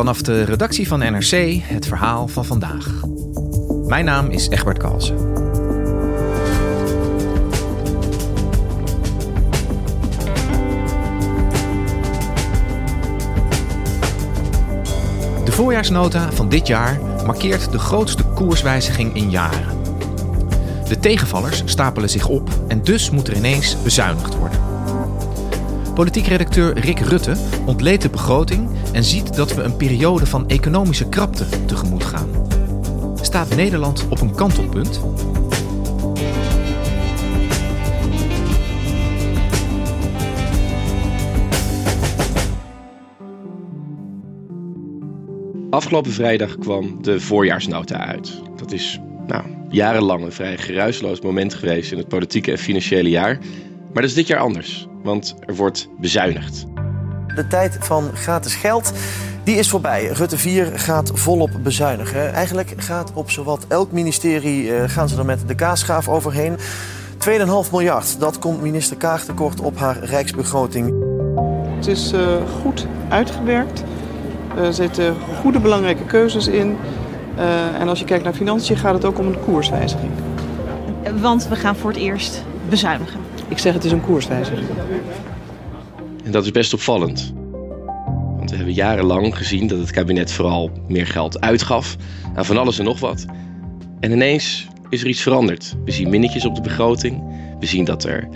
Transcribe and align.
Vanaf 0.00 0.22
de 0.22 0.42
redactie 0.42 0.88
van 0.88 0.98
NRC 0.98 1.62
het 1.62 1.86
verhaal 1.86 2.28
van 2.28 2.44
vandaag. 2.44 3.00
Mijn 3.86 4.04
naam 4.04 4.30
is 4.30 4.48
Egbert 4.48 4.78
Kalsen. 4.78 5.16
De 15.44 15.52
voorjaarsnota 15.52 16.32
van 16.32 16.48
dit 16.48 16.66
jaar 16.66 17.00
markeert 17.24 17.72
de 17.72 17.78
grootste 17.78 18.24
koerswijziging 18.24 19.14
in 19.14 19.30
jaren. 19.30 19.82
De 20.88 20.98
tegenvallers 21.00 21.62
stapelen 21.64 22.10
zich 22.10 22.28
op 22.28 22.48
en 22.68 22.82
dus 22.82 23.10
moet 23.10 23.28
er 23.28 23.36
ineens 23.36 23.82
bezuinigd 23.82 24.36
worden. 24.36 24.69
Politiek 25.94 26.26
redacteur 26.26 26.78
Rick 26.78 26.98
Rutte 26.98 27.36
ontleedt 27.66 28.02
de 28.02 28.10
begroting 28.10 28.68
en 28.92 29.04
ziet 29.04 29.34
dat 29.34 29.54
we 29.54 29.62
een 29.62 29.76
periode 29.76 30.26
van 30.26 30.48
economische 30.48 31.08
krapte 31.08 31.64
tegemoet 31.66 32.04
gaan. 32.04 32.28
Staat 33.20 33.56
Nederland 33.56 34.08
op 34.08 34.20
een 34.20 34.34
kantelpunt? 34.34 35.00
Afgelopen 45.70 46.12
vrijdag 46.12 46.58
kwam 46.58 47.02
de 47.02 47.20
voorjaarsnota 47.20 48.06
uit. 48.06 48.42
Dat 48.56 48.72
is 48.72 49.00
nou, 49.26 49.44
jarenlang 49.68 50.24
een 50.24 50.32
vrij 50.32 50.58
geruisloos 50.58 51.20
moment 51.20 51.54
geweest 51.54 51.92
in 51.92 51.98
het 51.98 52.08
politieke 52.08 52.50
en 52.50 52.58
financiële 52.58 53.08
jaar. 53.08 53.38
Maar 53.92 54.02
dat 54.02 54.10
is 54.10 54.14
dit 54.14 54.26
jaar 54.26 54.38
anders, 54.38 54.88
want 55.02 55.34
er 55.46 55.54
wordt 55.54 55.88
bezuinigd. 55.98 56.66
De 57.34 57.46
tijd 57.46 57.76
van 57.80 58.10
gratis 58.14 58.54
geld 58.54 58.92
die 59.44 59.56
is 59.56 59.68
voorbij. 59.68 60.06
Rutte 60.06 60.38
4 60.38 60.78
gaat 60.78 61.10
volop 61.14 61.50
bezuinigen. 61.62 62.32
Eigenlijk 62.32 62.74
gaat 62.76 63.12
op 63.14 63.30
zowat 63.30 63.64
elk 63.68 63.92
ministerie 63.92 64.64
uh, 64.64 64.82
gaan 64.86 65.08
ze 65.08 65.18
er 65.18 65.24
met 65.24 65.48
de 65.48 65.54
kaasschaaf 65.54 66.08
overheen. 66.08 66.56
2,5 66.58 67.70
miljard, 67.70 68.20
dat 68.20 68.38
komt 68.38 68.62
minister 68.62 68.96
Kaag 68.96 69.24
tekort 69.24 69.60
op 69.60 69.78
haar 69.78 70.04
rijksbegroting. 70.04 70.94
Het 71.76 71.86
is 71.86 72.12
uh, 72.12 72.20
goed 72.62 72.86
uitgewerkt. 73.08 73.84
Er 74.56 74.74
zitten 74.74 75.16
goede 75.40 75.60
belangrijke 75.60 76.04
keuzes 76.04 76.46
in. 76.46 76.76
Uh, 77.38 77.80
en 77.80 77.88
als 77.88 77.98
je 77.98 78.04
kijkt 78.04 78.24
naar 78.24 78.34
financiën 78.34 78.76
gaat 78.76 78.94
het 78.94 79.04
ook 79.04 79.18
om 79.18 79.26
een 79.26 79.40
koerswijziging. 79.40 80.10
Want 81.20 81.48
we 81.48 81.56
gaan 81.56 81.76
voor 81.76 81.90
het 81.90 81.98
eerst 81.98 82.44
bezuinigen. 82.68 83.29
Ik 83.50 83.58
zeg 83.58 83.74
het 83.74 83.84
is 83.84 83.92
een 83.92 84.00
koerswijziging. 84.00 84.68
En 86.24 86.30
dat 86.30 86.44
is 86.44 86.50
best 86.50 86.74
opvallend. 86.74 87.32
Want 88.36 88.50
we 88.50 88.56
hebben 88.56 88.74
jarenlang 88.74 89.36
gezien 89.36 89.66
dat 89.66 89.78
het 89.78 89.90
kabinet 89.90 90.32
vooral 90.32 90.70
meer 90.88 91.06
geld 91.06 91.40
uitgaf 91.40 91.96
aan 92.34 92.44
van 92.44 92.56
alles 92.56 92.78
en 92.78 92.84
nog 92.84 93.00
wat. 93.00 93.24
En 94.00 94.12
ineens 94.12 94.66
is 94.88 95.00
er 95.00 95.08
iets 95.08 95.20
veranderd. 95.20 95.76
We 95.84 95.90
zien 95.90 96.10
minnetjes 96.10 96.44
op 96.44 96.54
de 96.54 96.60
begroting. 96.60 97.22
We 97.60 97.66
zien 97.66 97.84
dat 97.84 98.04
er 98.04 98.28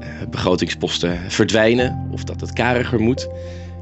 uh, 0.00 0.08
begrotingsposten 0.30 1.18
verdwijnen 1.30 2.08
of 2.10 2.24
dat 2.24 2.40
het 2.40 2.52
kariger 2.52 3.00
moet. 3.00 3.28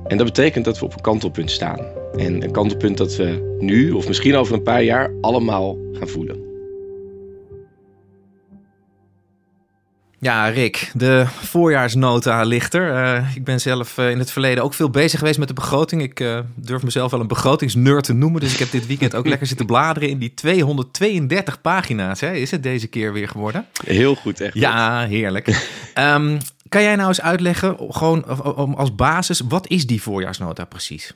En 0.06 0.16
dat 0.16 0.26
betekent 0.26 0.64
dat 0.64 0.78
we 0.78 0.84
op 0.84 0.94
een 0.94 1.00
kantelpunt 1.00 1.50
staan. 1.50 1.80
En 2.16 2.42
een 2.42 2.52
kantelpunt 2.52 2.96
dat 2.96 3.16
we 3.16 3.56
nu, 3.60 3.90
of 3.90 4.08
misschien 4.08 4.36
over 4.36 4.54
een 4.54 4.62
paar 4.62 4.82
jaar, 4.82 5.12
allemaal 5.20 5.78
gaan 5.92 6.08
voelen. 6.08 6.47
Ja, 10.20 10.48
Rick, 10.48 10.90
de 10.94 11.24
voorjaarsnota 11.26 12.42
ligt 12.42 12.74
er. 12.74 12.92
Uh, 12.92 13.36
ik 13.36 13.44
ben 13.44 13.60
zelf 13.60 13.98
uh, 13.98 14.10
in 14.10 14.18
het 14.18 14.30
verleden 14.30 14.64
ook 14.64 14.74
veel 14.74 14.90
bezig 14.90 15.18
geweest 15.18 15.38
met 15.38 15.48
de 15.48 15.54
begroting. 15.54 16.02
Ik 16.02 16.20
uh, 16.20 16.38
durf 16.54 16.82
mezelf 16.82 17.10
wel 17.10 17.20
een 17.20 17.26
begrotingsnerd 17.26 18.04
te 18.04 18.12
noemen. 18.12 18.40
Dus 18.40 18.52
ik 18.52 18.58
heb 18.58 18.70
dit 18.70 18.86
weekend 18.86 19.14
ook 19.14 19.26
lekker 19.32 19.46
zitten 19.46 19.66
bladeren 19.66 20.08
in 20.08 20.18
die 20.18 20.34
232 20.34 21.60
pagina's. 21.60 22.20
Hè? 22.20 22.32
Is 22.32 22.50
het 22.50 22.62
deze 22.62 22.86
keer 22.86 23.12
weer 23.12 23.28
geworden? 23.28 23.66
Heel 23.84 24.14
goed, 24.14 24.40
echt. 24.40 24.54
Ja, 24.54 25.06
heerlijk. 25.06 25.46
um, 25.98 26.38
kan 26.68 26.82
jij 26.82 26.96
nou 26.96 27.08
eens 27.08 27.20
uitleggen, 27.20 27.76
gewoon 27.88 28.24
als 28.76 28.94
basis, 28.94 29.42
wat 29.48 29.68
is 29.68 29.86
die 29.86 30.02
voorjaarsnota 30.02 30.64
precies? 30.64 31.14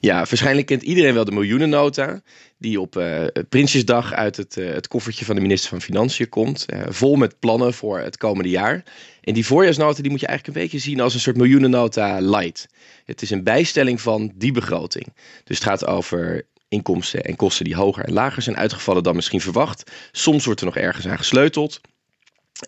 Ja, 0.00 0.16
waarschijnlijk 0.16 0.66
kent 0.66 0.82
iedereen 0.82 1.14
wel 1.14 1.24
de 1.24 1.32
miljoenennota. 1.32 2.20
Die 2.58 2.80
op 2.80 2.96
uh, 2.96 3.24
Prinsjesdag 3.48 4.12
uit 4.12 4.36
het, 4.36 4.56
uh, 4.56 4.72
het 4.72 4.88
koffertje 4.88 5.24
van 5.24 5.34
de 5.34 5.40
minister 5.40 5.70
van 5.70 5.80
Financiën 5.80 6.28
komt. 6.28 6.66
Uh, 6.72 6.80
vol 6.88 7.16
met 7.16 7.38
plannen 7.38 7.74
voor 7.74 7.98
het 7.98 8.16
komende 8.16 8.48
jaar. 8.48 8.84
En 9.20 9.34
die 9.34 9.46
voorjaarsnota 9.46 10.02
die 10.02 10.10
moet 10.10 10.20
je 10.20 10.26
eigenlijk 10.26 10.56
een 10.56 10.62
beetje 10.62 10.78
zien 10.78 11.00
als 11.00 11.14
een 11.14 11.20
soort 11.20 11.36
miljoenennota 11.36 12.20
light. 12.20 12.68
Het 13.04 13.22
is 13.22 13.30
een 13.30 13.44
bijstelling 13.44 14.00
van 14.00 14.32
die 14.34 14.52
begroting. 14.52 15.06
Dus 15.44 15.58
het 15.58 15.66
gaat 15.66 15.86
over 15.86 16.46
inkomsten 16.68 17.24
en 17.24 17.36
kosten 17.36 17.64
die 17.64 17.76
hoger 17.76 18.04
en 18.04 18.12
lager 18.12 18.42
zijn 18.42 18.56
uitgevallen 18.56 19.02
dan 19.02 19.14
misschien 19.14 19.40
verwacht. 19.40 19.90
Soms 20.12 20.44
wordt 20.44 20.60
er 20.60 20.66
nog 20.66 20.76
ergens 20.76 21.08
aan 21.08 21.18
gesleuteld. 21.18 21.80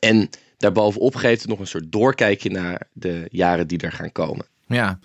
En 0.00 0.28
daarbovenop 0.56 1.14
geeft 1.14 1.40
het 1.40 1.50
nog 1.50 1.58
een 1.58 1.66
soort 1.66 1.92
doorkijkje 1.92 2.50
naar 2.50 2.88
de 2.92 3.26
jaren 3.30 3.66
die 3.66 3.78
er 3.78 3.92
gaan 3.92 4.12
komen. 4.12 4.46
Ja, 4.72 4.98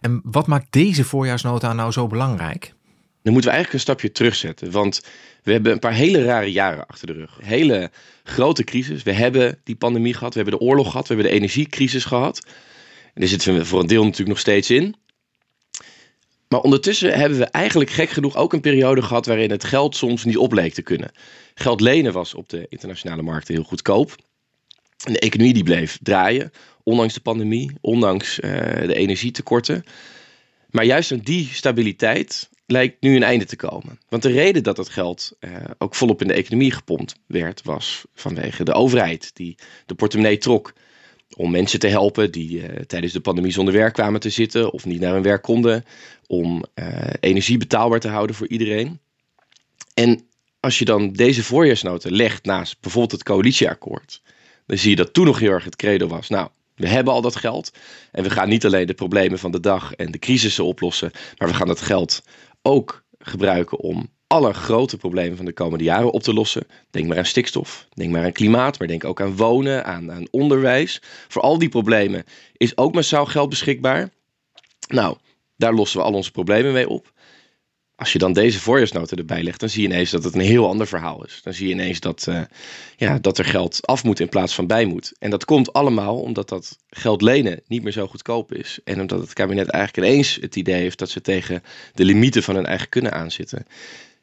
en 0.00 0.20
wat 0.24 0.46
maakt 0.46 0.72
deze 0.72 1.04
voorjaarsnota 1.04 1.72
nou 1.72 1.92
zo 1.92 2.06
belangrijk? 2.06 2.74
Dan 3.22 3.32
moeten 3.32 3.50
we 3.50 3.56
eigenlijk 3.56 3.72
een 3.72 3.80
stapje 3.80 4.12
terugzetten. 4.12 4.70
Want 4.70 5.00
we 5.42 5.52
hebben 5.52 5.72
een 5.72 5.78
paar 5.78 5.92
hele 5.92 6.24
rare 6.24 6.52
jaren 6.52 6.86
achter 6.86 7.06
de 7.06 7.12
rug. 7.12 7.38
Hele 7.42 7.90
grote 8.24 8.64
crisis. 8.64 9.02
We 9.02 9.12
hebben 9.12 9.58
die 9.64 9.76
pandemie 9.76 10.14
gehad. 10.14 10.34
We 10.34 10.40
hebben 10.40 10.58
de 10.58 10.64
oorlog 10.64 10.90
gehad. 10.90 11.08
We 11.08 11.14
hebben 11.14 11.32
de 11.32 11.38
energiecrisis 11.38 12.04
gehad. 12.04 12.46
En 13.14 13.20
daar 13.20 13.28
zitten 13.28 13.54
we 13.54 13.64
voor 13.64 13.80
een 13.80 13.86
deel 13.86 14.02
natuurlijk 14.02 14.28
nog 14.28 14.38
steeds 14.38 14.70
in. 14.70 14.94
Maar 16.48 16.60
ondertussen 16.60 17.18
hebben 17.18 17.38
we 17.38 17.44
eigenlijk 17.44 17.90
gek 17.90 18.10
genoeg 18.10 18.36
ook 18.36 18.52
een 18.52 18.60
periode 18.60 19.02
gehad 19.02 19.26
waarin 19.26 19.50
het 19.50 19.64
geld 19.64 19.96
soms 19.96 20.24
niet 20.24 20.36
opleek 20.36 20.74
te 20.74 20.82
kunnen. 20.82 21.12
Geld 21.54 21.80
lenen 21.80 22.12
was 22.12 22.34
op 22.34 22.48
de 22.48 22.66
internationale 22.68 23.22
markten 23.22 23.54
heel 23.54 23.64
goedkoop. 23.64 24.14
De 25.04 25.18
economie 25.18 25.54
die 25.54 25.62
bleef 25.62 25.98
draaien, 26.02 26.50
ondanks 26.82 27.14
de 27.14 27.20
pandemie, 27.20 27.70
ondanks 27.80 28.38
uh, 28.40 28.50
de 28.86 28.94
energietekorten. 28.94 29.84
Maar 30.70 30.84
juist 30.84 31.12
aan 31.12 31.18
die 31.18 31.48
stabiliteit 31.52 32.48
lijkt 32.66 33.00
nu 33.00 33.16
een 33.16 33.22
einde 33.22 33.44
te 33.44 33.56
komen. 33.56 33.98
Want 34.08 34.22
de 34.22 34.30
reden 34.30 34.62
dat 34.62 34.76
dat 34.76 34.88
geld 34.88 35.32
uh, 35.40 35.56
ook 35.78 35.94
volop 35.94 36.20
in 36.20 36.28
de 36.28 36.34
economie 36.34 36.70
gepompt 36.70 37.14
werd, 37.26 37.62
was 37.62 38.04
vanwege 38.14 38.64
de 38.64 38.72
overheid 38.72 39.30
die 39.34 39.56
de 39.86 39.94
portemonnee 39.94 40.38
trok. 40.38 40.72
Om 41.36 41.50
mensen 41.50 41.78
te 41.78 41.88
helpen 41.88 42.32
die 42.32 42.60
uh, 42.60 42.76
tijdens 42.86 43.12
de 43.12 43.20
pandemie 43.20 43.52
zonder 43.52 43.74
werk 43.74 43.94
kwamen 43.94 44.20
te 44.20 44.30
zitten 44.30 44.72
of 44.72 44.84
niet 44.84 45.00
naar 45.00 45.12
hun 45.12 45.22
werk 45.22 45.42
konden. 45.42 45.84
Om 46.26 46.64
energie 47.20 47.58
betaalbaar 47.58 48.00
te 48.00 48.08
houden 48.08 48.36
voor 48.36 48.48
iedereen. 48.48 49.00
En 49.94 50.20
als 50.60 50.78
je 50.78 50.84
dan 50.84 51.12
deze 51.12 51.44
voorjaarsnoten 51.44 52.12
legt 52.12 52.44
naast 52.44 52.80
bijvoorbeeld 52.80 53.12
het 53.12 53.22
coalitieakkoord 53.22 54.22
dan 54.70 54.78
zie 54.78 54.90
je 54.90 54.96
dat 54.96 55.12
toen 55.12 55.24
nog 55.24 55.38
heel 55.38 55.50
erg 55.50 55.64
het 55.64 55.76
credo 55.76 56.06
was. 56.06 56.28
Nou, 56.28 56.48
we 56.74 56.88
hebben 56.88 57.12
al 57.12 57.20
dat 57.20 57.36
geld 57.36 57.72
en 58.12 58.22
we 58.22 58.30
gaan 58.30 58.48
niet 58.48 58.64
alleen 58.64 58.86
de 58.86 58.94
problemen 58.94 59.38
van 59.38 59.50
de 59.50 59.60
dag 59.60 59.94
en 59.94 60.10
de 60.10 60.18
crisissen 60.18 60.64
oplossen, 60.64 61.10
maar 61.38 61.48
we 61.48 61.54
gaan 61.54 61.66
dat 61.66 61.80
geld 61.80 62.22
ook 62.62 63.04
gebruiken 63.18 63.78
om 63.78 64.08
alle 64.26 64.52
grote 64.52 64.96
problemen 64.96 65.36
van 65.36 65.44
de 65.44 65.52
komende 65.52 65.84
jaren 65.84 66.12
op 66.12 66.22
te 66.22 66.32
lossen. 66.32 66.66
Denk 66.90 67.06
maar 67.06 67.18
aan 67.18 67.24
stikstof, 67.24 67.86
denk 67.94 68.10
maar 68.10 68.24
aan 68.24 68.32
klimaat, 68.32 68.78
maar 68.78 68.88
denk 68.88 69.04
ook 69.04 69.20
aan 69.20 69.36
wonen, 69.36 69.84
aan, 69.84 70.12
aan 70.12 70.26
onderwijs. 70.30 71.02
Voor 71.28 71.42
al 71.42 71.58
die 71.58 71.68
problemen 71.68 72.24
is 72.56 72.76
ook 72.76 72.94
massaal 72.94 73.26
geld 73.26 73.48
beschikbaar. 73.48 74.10
Nou, 74.88 75.16
daar 75.56 75.74
lossen 75.74 75.98
we 75.98 76.04
al 76.04 76.12
onze 76.12 76.30
problemen 76.30 76.72
mee 76.72 76.88
op 76.88 77.12
als 78.00 78.12
je 78.12 78.18
dan 78.18 78.32
deze 78.32 78.60
voorjaarsnota 78.60 79.16
erbij 79.16 79.42
legt, 79.42 79.60
dan 79.60 79.68
zie 79.68 79.82
je 79.82 79.88
ineens 79.88 80.10
dat 80.10 80.24
het 80.24 80.34
een 80.34 80.40
heel 80.40 80.68
ander 80.68 80.86
verhaal 80.86 81.24
is. 81.24 81.40
Dan 81.42 81.52
zie 81.52 81.66
je 81.66 81.72
ineens 81.72 82.00
dat, 82.00 82.26
uh, 82.28 82.40
ja, 82.96 83.18
dat 83.18 83.38
er 83.38 83.44
geld 83.44 83.86
af 83.86 84.04
moet 84.04 84.20
in 84.20 84.28
plaats 84.28 84.54
van 84.54 84.66
bij 84.66 84.84
moet. 84.84 85.12
En 85.18 85.30
dat 85.30 85.44
komt 85.44 85.72
allemaal 85.72 86.20
omdat 86.20 86.48
dat 86.48 86.78
geld 86.88 87.22
lenen 87.22 87.60
niet 87.66 87.82
meer 87.82 87.92
zo 87.92 88.06
goedkoop 88.06 88.52
is. 88.52 88.78
En 88.84 89.00
omdat 89.00 89.20
het 89.20 89.32
kabinet 89.32 89.68
eigenlijk 89.68 90.06
ineens 90.06 90.38
het 90.40 90.56
idee 90.56 90.80
heeft 90.80 90.98
dat 90.98 91.10
ze 91.10 91.20
tegen 91.20 91.62
de 91.94 92.04
limieten 92.04 92.42
van 92.42 92.54
hun 92.54 92.66
eigen 92.66 92.88
kunnen 92.88 93.12
aanzitten. 93.12 93.66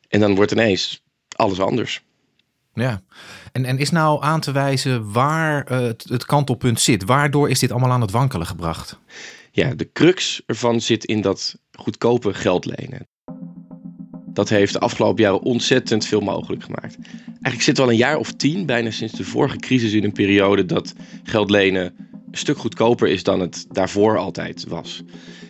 En 0.08 0.20
dan 0.20 0.36
wordt 0.36 0.52
ineens 0.52 1.04
alles 1.36 1.60
anders. 1.60 2.02
Ja, 2.74 3.02
en, 3.52 3.66
en 3.66 3.78
is 3.78 3.90
nou 3.90 4.24
aan 4.24 4.40
te 4.40 4.52
wijzen 4.52 5.12
waar 5.12 5.72
uh, 5.72 5.80
het, 5.80 6.06
het 6.10 6.26
kantelpunt 6.26 6.80
zit? 6.80 7.04
Waardoor 7.04 7.50
is 7.50 7.60
dit 7.60 7.72
allemaal 7.72 7.92
aan 7.92 8.02
het 8.02 8.12
wankelen 8.12 8.48
gebracht? 8.48 9.00
Ja, 9.52 9.74
de 9.74 9.92
crux 9.92 10.42
ervan 10.46 10.82
zit 10.82 11.06
in 11.06 11.22
dat 11.22 11.56
goedkope 11.72 12.34
geld 12.34 12.66
lenen. 12.66 13.08
Dat 14.38 14.50
heeft 14.50 14.74
de 14.74 14.80
afgelopen 14.80 15.24
jaren 15.24 15.42
ontzettend 15.42 16.06
veel 16.06 16.20
mogelijk 16.20 16.64
gemaakt. 16.64 16.98
Eigenlijk 17.26 17.62
zit 17.62 17.80
al 17.80 17.90
een 17.90 17.96
jaar 17.96 18.18
of 18.18 18.32
tien, 18.34 18.66
bijna 18.66 18.92
sinds 18.92 19.14
de 19.14 19.24
vorige 19.24 19.58
crisis, 19.58 19.94
in 19.94 20.04
een 20.04 20.12
periode 20.12 20.66
dat 20.66 20.94
geld 21.24 21.50
lenen 21.50 21.84
een 22.12 22.38
stuk 22.38 22.58
goedkoper 22.58 23.08
is 23.08 23.24
dan 23.24 23.40
het 23.40 23.66
daarvoor 23.72 24.18
altijd 24.18 24.66
was. 24.68 25.04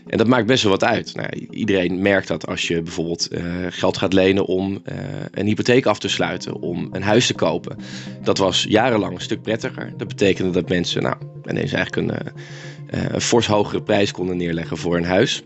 En 0.05 0.17
dat 0.17 0.27
maakt 0.27 0.45
best 0.47 0.63
wel 0.63 0.71
wat 0.71 0.83
uit. 0.83 1.15
Nou, 1.15 1.47
iedereen 1.49 2.01
merkt 2.01 2.27
dat 2.27 2.47
als 2.47 2.67
je 2.67 2.81
bijvoorbeeld 2.81 3.27
uh, 3.31 3.41
geld 3.69 3.97
gaat 3.97 4.13
lenen 4.13 4.45
om 4.45 4.71
uh, 4.71 4.95
een 5.31 5.45
hypotheek 5.45 5.85
af 5.85 5.99
te 5.99 6.09
sluiten, 6.09 6.61
om 6.61 6.89
een 6.91 7.03
huis 7.03 7.27
te 7.27 7.33
kopen. 7.33 7.77
Dat 8.23 8.37
was 8.37 8.65
jarenlang 8.69 9.15
een 9.15 9.21
stuk 9.21 9.41
prettiger. 9.41 9.93
Dat 9.97 10.07
betekende 10.07 10.51
dat 10.51 10.69
mensen 10.69 11.01
nou, 11.01 11.15
ineens 11.45 11.71
eigenlijk 11.71 12.11
een, 12.11 12.33
uh, 12.99 13.05
een 13.11 13.21
fors 13.21 13.47
hogere 13.47 13.81
prijs 13.81 14.11
konden 14.11 14.37
neerleggen 14.37 14.77
voor 14.77 14.97
een 14.97 15.05
huis. 15.05 15.43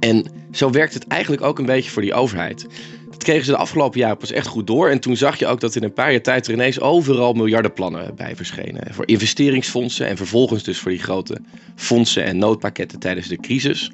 En 0.00 0.37
zo 0.50 0.70
werkt 0.70 0.94
het 0.94 1.06
eigenlijk 1.06 1.42
ook 1.42 1.58
een 1.58 1.66
beetje 1.66 1.90
voor 1.90 2.02
die 2.02 2.14
overheid. 2.14 2.66
Dat 3.10 3.22
kregen 3.22 3.44
ze 3.44 3.50
de 3.50 3.56
afgelopen 3.56 4.00
jaren 4.00 4.16
pas 4.16 4.32
echt 4.32 4.46
goed 4.46 4.66
door. 4.66 4.88
En 4.88 5.00
toen 5.00 5.16
zag 5.16 5.38
je 5.38 5.46
ook 5.46 5.60
dat 5.60 5.76
in 5.76 5.82
een 5.82 5.92
paar 5.92 6.10
jaar 6.10 6.20
tijd 6.20 6.46
er 6.46 6.52
ineens 6.52 6.80
overal 6.80 7.32
miljardenplannen 7.32 8.14
bij 8.16 8.36
verschenen. 8.36 8.94
Voor 8.94 9.08
investeringsfondsen 9.08 10.06
en 10.06 10.16
vervolgens 10.16 10.62
dus 10.62 10.78
voor 10.78 10.90
die 10.90 11.02
grote 11.02 11.38
fondsen 11.76 12.24
en 12.24 12.38
noodpakketten 12.38 12.98
tijdens 12.98 13.28
de 13.28 13.36
crisis. 13.36 13.90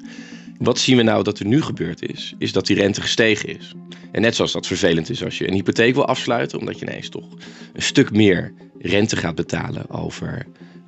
Wat 0.59 0.79
zien 0.79 0.97
we 0.97 1.03
nou 1.03 1.23
dat 1.23 1.39
er 1.39 1.45
nu 1.45 1.61
gebeurd 1.61 2.09
is? 2.09 2.33
Is 2.37 2.51
dat 2.51 2.65
die 2.65 2.75
rente 2.75 3.01
gestegen 3.01 3.49
is. 3.57 3.73
En 4.11 4.21
net 4.21 4.35
zoals 4.35 4.51
dat 4.51 4.67
vervelend 4.67 5.09
is 5.09 5.23
als 5.23 5.37
je 5.37 5.47
een 5.47 5.53
hypotheek 5.53 5.93
wil 5.93 6.05
afsluiten, 6.05 6.59
omdat 6.59 6.79
je 6.79 6.85
ineens 6.85 7.09
toch 7.09 7.27
een 7.73 7.81
stuk 7.81 8.11
meer 8.11 8.53
rente 8.79 9.15
gaat 9.15 9.35
betalen 9.35 9.89
over 9.89 10.45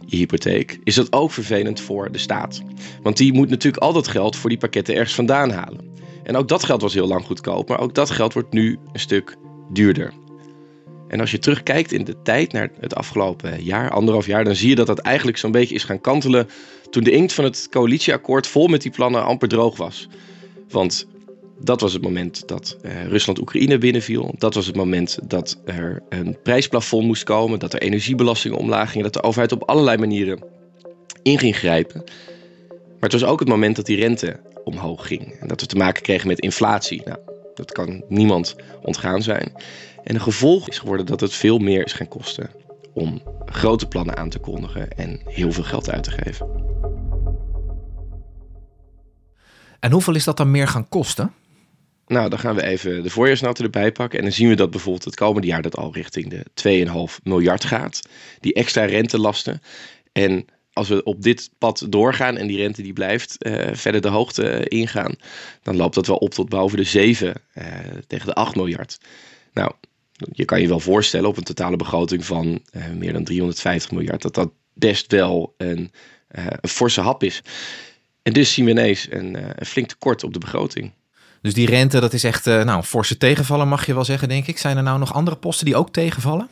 je 0.09 0.17
hypotheek, 0.17 0.79
is 0.83 0.95
dat 0.95 1.13
ook 1.13 1.31
vervelend 1.31 1.79
voor 1.79 2.11
de 2.11 2.17
staat. 2.17 2.61
Want 3.01 3.17
die 3.17 3.33
moet 3.33 3.49
natuurlijk 3.49 3.83
al 3.83 3.93
dat 3.93 4.07
geld 4.07 4.35
voor 4.35 4.49
die 4.49 4.59
pakketten 4.59 4.95
ergens 4.95 5.15
vandaan 5.15 5.51
halen. 5.51 5.95
En 6.23 6.35
ook 6.35 6.47
dat 6.47 6.63
geld 6.63 6.81
was 6.81 6.93
heel 6.93 7.07
lang 7.07 7.25
goedkoop, 7.25 7.69
maar 7.69 7.79
ook 7.79 7.95
dat 7.95 8.09
geld 8.09 8.33
wordt 8.33 8.53
nu 8.53 8.79
een 8.93 8.99
stuk 8.99 9.35
duurder. 9.69 10.13
En 11.07 11.19
als 11.19 11.31
je 11.31 11.39
terugkijkt 11.39 11.91
in 11.91 12.03
de 12.03 12.21
tijd 12.21 12.51
naar 12.51 12.71
het 12.79 12.95
afgelopen 12.95 13.63
jaar, 13.63 13.89
anderhalf 13.91 14.25
jaar, 14.25 14.43
dan 14.43 14.55
zie 14.55 14.69
je 14.69 14.75
dat 14.75 14.87
dat 14.87 14.99
eigenlijk 14.99 15.37
zo'n 15.37 15.51
beetje 15.51 15.75
is 15.75 15.83
gaan 15.83 16.01
kantelen 16.01 16.47
toen 16.89 17.03
de 17.03 17.11
inkt 17.11 17.33
van 17.33 17.43
het 17.43 17.67
coalitieakkoord 17.69 18.47
vol 18.47 18.67
met 18.67 18.81
die 18.81 18.91
plannen 18.91 19.23
amper 19.23 19.47
droog 19.47 19.77
was. 19.77 20.07
Want 20.69 21.07
dat 21.59 21.81
was 21.81 21.93
het 21.93 22.01
moment 22.01 22.47
dat 22.47 22.77
uh, 22.81 23.05
Rusland 23.07 23.39
Oekraïne 23.39 23.77
binnenviel. 23.77 24.35
Dat 24.37 24.53
was 24.53 24.65
het 24.65 24.75
moment 24.75 25.19
dat 25.23 25.61
er 25.65 26.03
een 26.09 26.37
prijsplafond 26.43 27.05
moest 27.05 27.23
komen, 27.23 27.59
dat 27.59 27.73
er 27.73 27.81
energiebelastingen 27.81 28.57
omlaag 28.57 28.89
gingen, 28.89 29.03
dat 29.03 29.13
de 29.13 29.27
overheid 29.27 29.51
op 29.51 29.63
allerlei 29.63 29.97
manieren 29.97 30.43
in 31.21 31.39
ging 31.39 31.55
grijpen. 31.55 32.03
Maar 32.69 33.09
het 33.09 33.11
was 33.11 33.25
ook 33.25 33.39
het 33.39 33.49
moment 33.49 33.75
dat 33.75 33.85
die 33.85 33.97
rente 33.97 34.39
omhoog 34.63 35.07
ging 35.07 35.31
en 35.39 35.47
dat 35.47 35.61
we 35.61 35.67
te 35.67 35.75
maken 35.75 36.01
kregen 36.01 36.27
met 36.27 36.39
inflatie. 36.39 37.01
Nou, 37.05 37.19
dat 37.53 37.71
kan 37.71 38.03
niemand 38.07 38.55
ontgaan 38.81 39.21
zijn. 39.21 39.51
En 40.03 40.15
een 40.15 40.21
gevolg 40.21 40.69
is 40.69 40.79
geworden 40.79 41.05
dat 41.05 41.19
het 41.19 41.33
veel 41.33 41.57
meer 41.57 41.85
is 41.85 41.93
gaan 41.93 42.07
kosten 42.07 42.49
om 42.93 43.21
grote 43.45 43.87
plannen 43.87 44.17
aan 44.17 44.29
te 44.29 44.39
kondigen 44.39 44.89
en 44.91 45.19
heel 45.25 45.51
veel 45.51 45.63
geld 45.63 45.89
uit 45.89 46.03
te 46.03 46.11
geven. 46.11 46.47
En 49.79 49.91
hoeveel 49.91 50.15
is 50.15 50.23
dat 50.23 50.37
dan 50.37 50.51
meer 50.51 50.67
gaan 50.67 50.89
kosten? 50.89 51.33
Nou, 52.07 52.29
dan 52.29 52.39
gaan 52.39 52.55
we 52.55 52.63
even 52.63 53.03
de 53.03 53.09
voorjaarsnoten 53.09 53.63
erbij 53.63 53.91
pakken. 53.91 54.17
En 54.19 54.25
dan 54.25 54.33
zien 54.33 54.49
we 54.49 54.55
dat 54.55 54.69
bijvoorbeeld 54.69 55.05
het 55.05 55.15
komende 55.15 55.47
jaar 55.47 55.61
dat 55.61 55.77
al 55.77 55.93
richting 55.93 56.29
de 56.29 56.85
2,5 57.17 57.23
miljard 57.23 57.65
gaat. 57.65 58.01
Die 58.39 58.53
extra 58.53 58.85
rentelasten. 58.85 59.61
En 60.11 60.45
als 60.73 60.87
we 60.87 61.03
op 61.03 61.21
dit 61.21 61.49
pad 61.57 61.85
doorgaan 61.89 62.37
en 62.37 62.47
die 62.47 62.57
rente 62.57 62.81
die 62.81 62.93
blijft 62.93 63.35
uh, 63.39 63.67
verder 63.71 64.01
de 64.01 64.07
hoogte 64.07 64.67
ingaan, 64.67 65.15
dan 65.63 65.75
loopt 65.75 65.95
dat 65.95 66.07
wel 66.07 66.17
op 66.17 66.33
tot 66.33 66.49
boven 66.49 66.77
de 66.77 66.83
7 66.83 67.33
uh, 67.57 67.63
tegen 68.07 68.25
de 68.25 68.33
8 68.33 68.55
miljard. 68.55 68.97
Nou, 69.53 69.71
je 70.31 70.45
kan 70.45 70.61
je 70.61 70.67
wel 70.67 70.79
voorstellen 70.79 71.29
op 71.29 71.37
een 71.37 71.43
totale 71.43 71.75
begroting 71.75 72.25
van 72.25 72.61
meer 72.93 73.13
dan 73.13 73.23
350 73.23 73.91
miljard, 73.91 74.21
dat 74.21 74.33
dat 74.33 74.51
best 74.73 75.11
wel 75.11 75.53
een, 75.57 75.91
een 76.27 76.69
forse 76.69 77.01
hap 77.01 77.23
is. 77.23 77.41
En 78.23 78.33
dus 78.33 78.53
zien 78.53 78.65
we 78.65 78.71
ineens 78.71 79.07
een, 79.09 79.59
een 79.59 79.65
flink 79.65 79.87
tekort 79.87 80.23
op 80.23 80.33
de 80.33 80.39
begroting. 80.39 80.91
Dus 81.47 81.55
die 81.55 81.67
rente, 81.67 81.99
dat 81.99 82.13
is 82.13 82.23
echt 82.23 82.47
uh, 82.47 82.63
nou, 82.63 82.77
een 82.77 82.83
forse 82.83 83.17
tegenvallen, 83.17 83.67
mag 83.67 83.85
je 83.85 83.93
wel 83.93 84.03
zeggen, 84.03 84.29
denk 84.29 84.47
ik. 84.47 84.57
Zijn 84.57 84.77
er 84.77 84.83
nou 84.83 84.99
nog 84.99 85.13
andere 85.13 85.35
posten 85.35 85.65
die 85.65 85.75
ook 85.75 85.89
tegenvallen? 85.89 86.47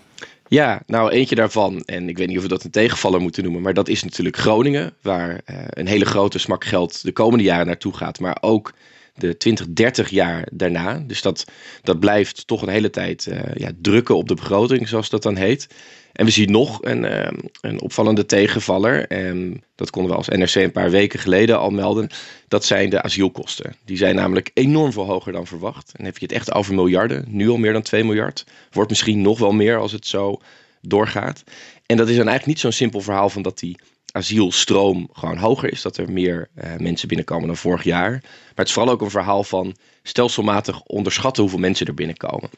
Ja, 0.48 0.82
nou 0.88 1.12
eentje 1.12 1.36
daarvan, 1.36 1.82
en 1.86 2.10
ik 2.10 2.18
weet 2.18 2.28
niet 2.28 2.38
of 2.38 2.44
we 2.44 2.50
dat 2.50 2.64
een 2.64 2.72
tegenvaller 2.72 3.22
moeten 3.22 3.44
noemen, 3.44 3.62
maar 3.62 3.74
dat 3.74 3.88
is 3.88 4.04
natuurlijk 4.04 4.38
Groningen, 4.38 4.94
waar 5.02 5.30
uh, 5.30 5.58
een 5.70 5.88
hele 5.88 6.06
grote 6.06 6.40
smak 6.40 6.64
geld 6.64 7.04
de 7.04 7.12
komende 7.12 7.44
jaren 7.44 7.66
naartoe 7.66 7.94
gaat, 7.94 8.20
maar 8.20 8.38
ook 8.42 8.74
de 9.16 9.38
20, 9.38 9.68
30 9.70 10.10
jaar 10.10 10.48
daarna. 10.52 11.04
Dus 11.08 11.22
dat, 11.22 11.46
dat 11.84 12.00
blijft 12.00 12.48
toch 12.48 12.62
een 12.62 12.70
hele 12.70 12.90
tijd 12.90 13.26
uh, 13.26 13.40
ja, 13.54 13.72
drukken 13.82 14.16
op 14.16 14.28
de 14.28 14.36
begroting, 14.36 14.88
zoals 14.88 15.10
dat 15.10 15.24
dan 15.24 15.36
heet. 15.36 15.68
En 16.16 16.26
we 16.26 16.32
zien 16.32 16.52
nog 16.52 16.80
een, 16.82 17.06
ehm, 17.06 17.36
een 17.62 17.82
opvallende 17.82 18.26
tegenvaller. 18.26 19.08
En 19.08 19.26
ehm, 19.26 19.58
dat 19.76 19.90
konden 19.90 20.12
we 20.12 20.18
als 20.18 20.28
NRC 20.28 20.56
een 20.56 20.72
paar 20.72 20.90
weken 20.90 21.20
geleden 21.20 21.60
al 21.60 21.70
melden. 21.70 22.10
Dat 22.48 22.66
zijn 22.66 22.90
de 22.90 23.02
asielkosten. 23.02 23.76
Die 23.86 23.98
zijn 23.98 24.16
namelijk 24.16 24.52
enorm 24.54 24.92
veel 24.92 25.06
hoger 25.06 25.32
dan 25.32 25.48
verwacht. 25.48 25.92
En 25.96 26.06
heb 26.06 26.18
je 26.18 26.26
het 26.26 26.36
echt 26.36 26.54
over 26.54 26.74
miljarden. 26.74 27.26
Nu 27.28 27.50
al 27.50 27.58
meer 27.58 27.74
dan 27.74 27.82
2 27.82 28.04
miljard. 28.04 28.46
Wordt 28.72 28.90
misschien 28.90 29.22
nog 29.22 29.40
wel 29.40 29.52
meer 29.52 29.78
als 29.78 29.92
het 29.92 30.08
zo 30.08 30.42
doorgaat. 30.82 31.44
En 31.86 31.98
dat 31.98 32.10
is 32.10 32.16
dan 32.16 32.28
eigenlijk 32.28 32.46
niet 32.46 32.60
zo'n 32.60 32.72
simpel 32.72 33.02
verhaal 33.02 33.30
van 33.30 33.42
dat 33.42 33.60
die 33.60 33.78
asielstroom 34.16 35.10
gewoon 35.14 35.38
hoger 35.38 35.72
is. 35.72 35.82
Dat 35.82 35.98
er 35.98 36.12
meer 36.12 36.50
uh, 36.56 36.76
mensen 36.78 37.08
binnenkomen 37.08 37.48
dan 37.48 37.58
vorig 37.58 37.84
jaar. 37.84 38.12
Maar 38.12 38.52
het 38.56 38.68
is 38.68 38.74
vooral 38.74 38.94
ook 38.94 39.02
een 39.02 39.10
verhaal 39.10 39.44
van 39.44 39.76
stelselmatig 40.04 40.82
onderschatten 40.82 41.42
hoeveel 41.42 41.62
mensen 41.62 41.88
er 41.88 41.94
binnenkomen. 41.94 42.50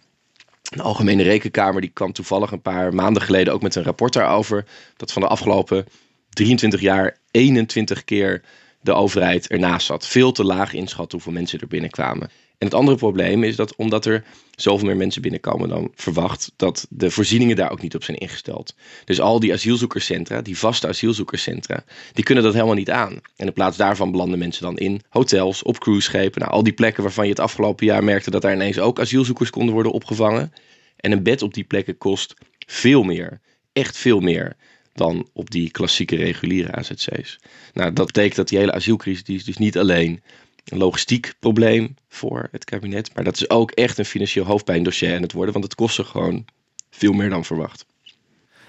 De 0.61 0.81
Algemene 0.81 1.23
Rekenkamer 1.23 1.81
die 1.81 1.89
kwam 1.89 2.11
toevallig 2.11 2.51
een 2.51 2.61
paar 2.61 2.93
maanden 2.93 3.21
geleden 3.21 3.53
ook 3.53 3.61
met 3.61 3.75
een 3.75 3.83
rapport 3.83 4.13
daarover. 4.13 4.65
Dat 4.97 5.11
van 5.11 5.21
de 5.21 5.27
afgelopen 5.27 5.85
23 6.29 6.81
jaar 6.81 7.17
21 7.31 8.03
keer 8.03 8.41
de 8.81 8.93
overheid 8.93 9.47
ernaast 9.47 9.85
zat. 9.85 10.07
Veel 10.07 10.31
te 10.31 10.43
laag 10.43 10.73
inschat 10.73 11.11
hoeveel 11.11 11.31
mensen 11.31 11.59
er 11.59 11.67
binnenkwamen. 11.67 12.29
En 12.57 12.65
het 12.65 12.75
andere 12.75 12.97
probleem 12.97 13.43
is 13.43 13.55
dat 13.55 13.75
omdat 13.75 14.05
er 14.05 14.23
zoveel 14.55 14.87
meer 14.87 14.97
mensen 14.97 15.21
binnenkomen 15.21 15.69
dan 15.69 15.91
verwacht, 15.95 16.51
dat 16.55 16.87
de 16.89 17.11
voorzieningen 17.11 17.55
daar 17.55 17.71
ook 17.71 17.81
niet 17.81 17.95
op 17.95 18.03
zijn 18.03 18.17
ingesteld. 18.17 18.75
Dus 19.05 19.21
al 19.21 19.39
die 19.39 19.53
asielzoekerscentra, 19.53 20.41
die 20.41 20.57
vaste 20.57 20.87
asielzoekerscentra, 20.87 21.83
die 22.13 22.23
kunnen 22.23 22.43
dat 22.43 22.53
helemaal 22.53 22.75
niet 22.75 22.89
aan. 22.89 23.21
En 23.35 23.47
in 23.47 23.53
plaats 23.53 23.77
daarvan 23.77 24.11
belanden 24.11 24.39
mensen 24.39 24.63
dan 24.63 24.77
in 24.77 25.01
hotels, 25.09 25.63
op 25.63 25.79
cruiseschepen, 25.79 26.41
nou, 26.41 26.53
al 26.53 26.63
die 26.63 26.73
plekken 26.73 27.03
waarvan 27.03 27.23
je 27.23 27.29
het 27.29 27.39
afgelopen 27.39 27.85
jaar 27.85 28.03
merkte 28.03 28.31
dat 28.31 28.41
daar 28.41 28.53
ineens 28.53 28.79
ook 28.79 28.99
asielzoekers 28.99 29.49
konden 29.49 29.73
worden 29.73 29.91
opgevangen. 29.91 30.53
En 30.95 31.11
een 31.11 31.23
bed 31.23 31.41
op 31.41 31.53
die 31.53 31.63
plekken 31.63 31.97
kost 31.97 32.33
veel 32.65 33.03
meer, 33.03 33.41
echt 33.73 33.97
veel 33.97 34.19
meer 34.19 34.55
dan 34.93 35.27
op 35.33 35.49
die 35.49 35.71
klassieke 35.71 36.15
reguliere 36.15 36.71
AZC's. 36.71 37.39
Nou, 37.73 37.93
dat 37.93 38.05
betekent 38.05 38.35
dat 38.35 38.47
die 38.47 38.57
hele 38.57 38.71
asielcrisis 38.71 39.23
die 39.23 39.35
is 39.35 39.43
dus 39.43 39.57
niet 39.57 39.77
alleen 39.77 40.21
een 40.69 40.77
logistiek 40.77 41.33
probleem 41.39 41.95
voor 42.09 42.47
het 42.51 42.63
kabinet. 42.63 43.15
Maar 43.15 43.23
dat 43.23 43.35
is 43.35 43.49
ook 43.49 43.71
echt 43.71 43.97
een 43.97 44.05
financieel 44.05 44.45
hoofdpijndossier 44.45 45.15
aan 45.15 45.21
het 45.21 45.31
worden. 45.31 45.53
Want 45.53 45.65
het 45.65 45.75
kost 45.75 45.97
er 45.97 46.05
gewoon 46.05 46.45
veel 46.89 47.13
meer 47.13 47.29
dan 47.29 47.45
verwacht. 47.45 47.85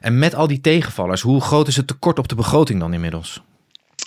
En 0.00 0.18
met 0.18 0.34
al 0.34 0.46
die 0.46 0.60
tegenvallers, 0.60 1.20
hoe 1.20 1.40
groot 1.40 1.68
is 1.68 1.76
het 1.76 1.86
tekort 1.86 2.18
op 2.18 2.28
de 2.28 2.34
begroting 2.34 2.80
dan 2.80 2.92
inmiddels? 2.92 3.42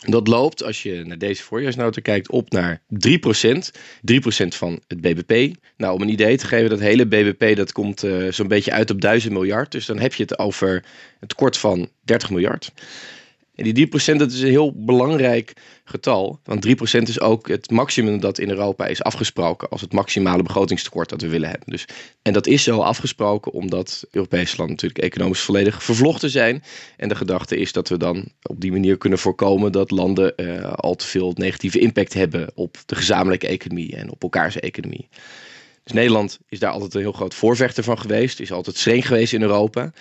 Dat 0.02 0.28
loopt, 0.28 0.64
als 0.64 0.84
je 0.84 1.04
naar 1.06 1.18
deze 1.18 1.44
voorjaarsnota 1.44 2.02
kijkt, 2.02 2.30
op 2.30 2.52
naar 2.52 2.82
3%. 3.08 3.72
3% 4.12 4.48
van 4.48 4.82
het 4.88 5.02
BBP. 5.02 5.56
Nou, 5.78 5.94
om 5.94 6.02
een 6.02 6.10
idee 6.10 6.38
te 6.38 6.48
geven, 6.48 6.70
dat 6.70 6.80
hele 6.80 7.06
BBP 7.06 7.56
dat 7.56 7.72
komt 7.72 8.04
uh, 8.04 8.32
zo'n 8.32 8.48
beetje 8.48 8.72
uit 8.72 8.90
op 8.90 9.02
1000 9.02 9.34
miljard. 9.34 9.72
Dus 9.72 9.86
dan 9.86 10.00
heb 10.00 10.14
je 10.14 10.24
het 10.24 10.40
over 10.40 10.84
een 11.20 11.28
tekort 11.28 11.58
van 11.58 11.90
30 12.02 12.30
miljard. 12.30 12.72
En 13.62 13.74
die 13.74 13.88
3% 13.88 14.18
dat 14.18 14.32
is 14.32 14.42
een 14.42 14.50
heel 14.50 14.74
belangrijk 14.76 15.54
getal. 15.86 16.40
Want 16.44 16.68
3% 16.68 16.70
is 17.02 17.20
ook 17.20 17.48
het 17.48 17.70
maximum 17.70 18.20
dat 18.20 18.40
in 18.40 18.50
Europa 18.50 18.86
is 18.86 19.04
afgesproken 19.04 19.70
als 19.70 19.82
het 19.82 19.94
maximale 19.94 20.44
begrotingstekort 20.44 21.10
dat 21.10 21.22
we 21.22 21.28
willen 21.28 21.50
hebben. 21.50 21.70
Dus, 21.70 21.86
en 22.22 22.34
dat 22.34 22.48
is 22.48 22.64
zo 22.64 22.80
afgesproken 22.80 23.52
omdat 23.52 24.08
Europese 24.12 24.58
landen 24.58 24.76
natuurlijk 24.76 25.04
economisch 25.04 25.40
volledig 25.40 25.84
vervlochten 25.84 26.30
zijn. 26.30 26.64
En 26.98 27.10
de 27.10 27.16
gedachte 27.16 27.58
is 27.58 27.72
dat 27.72 27.90
we 27.90 27.98
dan 27.98 28.32
op 28.42 28.62
die 28.62 28.72
manier 28.72 28.98
kunnen 28.98 29.20
voorkomen 29.20 29.72
dat 29.72 29.92
landen 29.92 30.34
uh, 30.36 30.74
al 30.74 30.96
te 30.96 31.06
veel 31.06 31.34
negatieve 31.36 31.80
impact 31.80 32.14
hebben 32.14 32.52
op 32.56 32.78
de 32.86 32.96
gezamenlijke 32.96 33.48
economie 33.48 33.96
en 33.96 34.12
op 34.12 34.24
elkaars 34.24 34.60
economie. 34.60 35.08
Dus 35.84 35.94
Nederland 35.94 36.40
is 36.50 36.60
daar 36.60 36.72
altijd 36.72 36.94
een 36.94 37.02
heel 37.02 37.12
groot 37.12 37.34
voorvechter 37.34 37.84
van 37.84 38.00
geweest, 38.00 38.40
is 38.40 38.52
altijd 38.52 38.78
streng 38.78 39.08
geweest 39.08 39.34
in 39.34 39.42
Europa. 39.42 39.92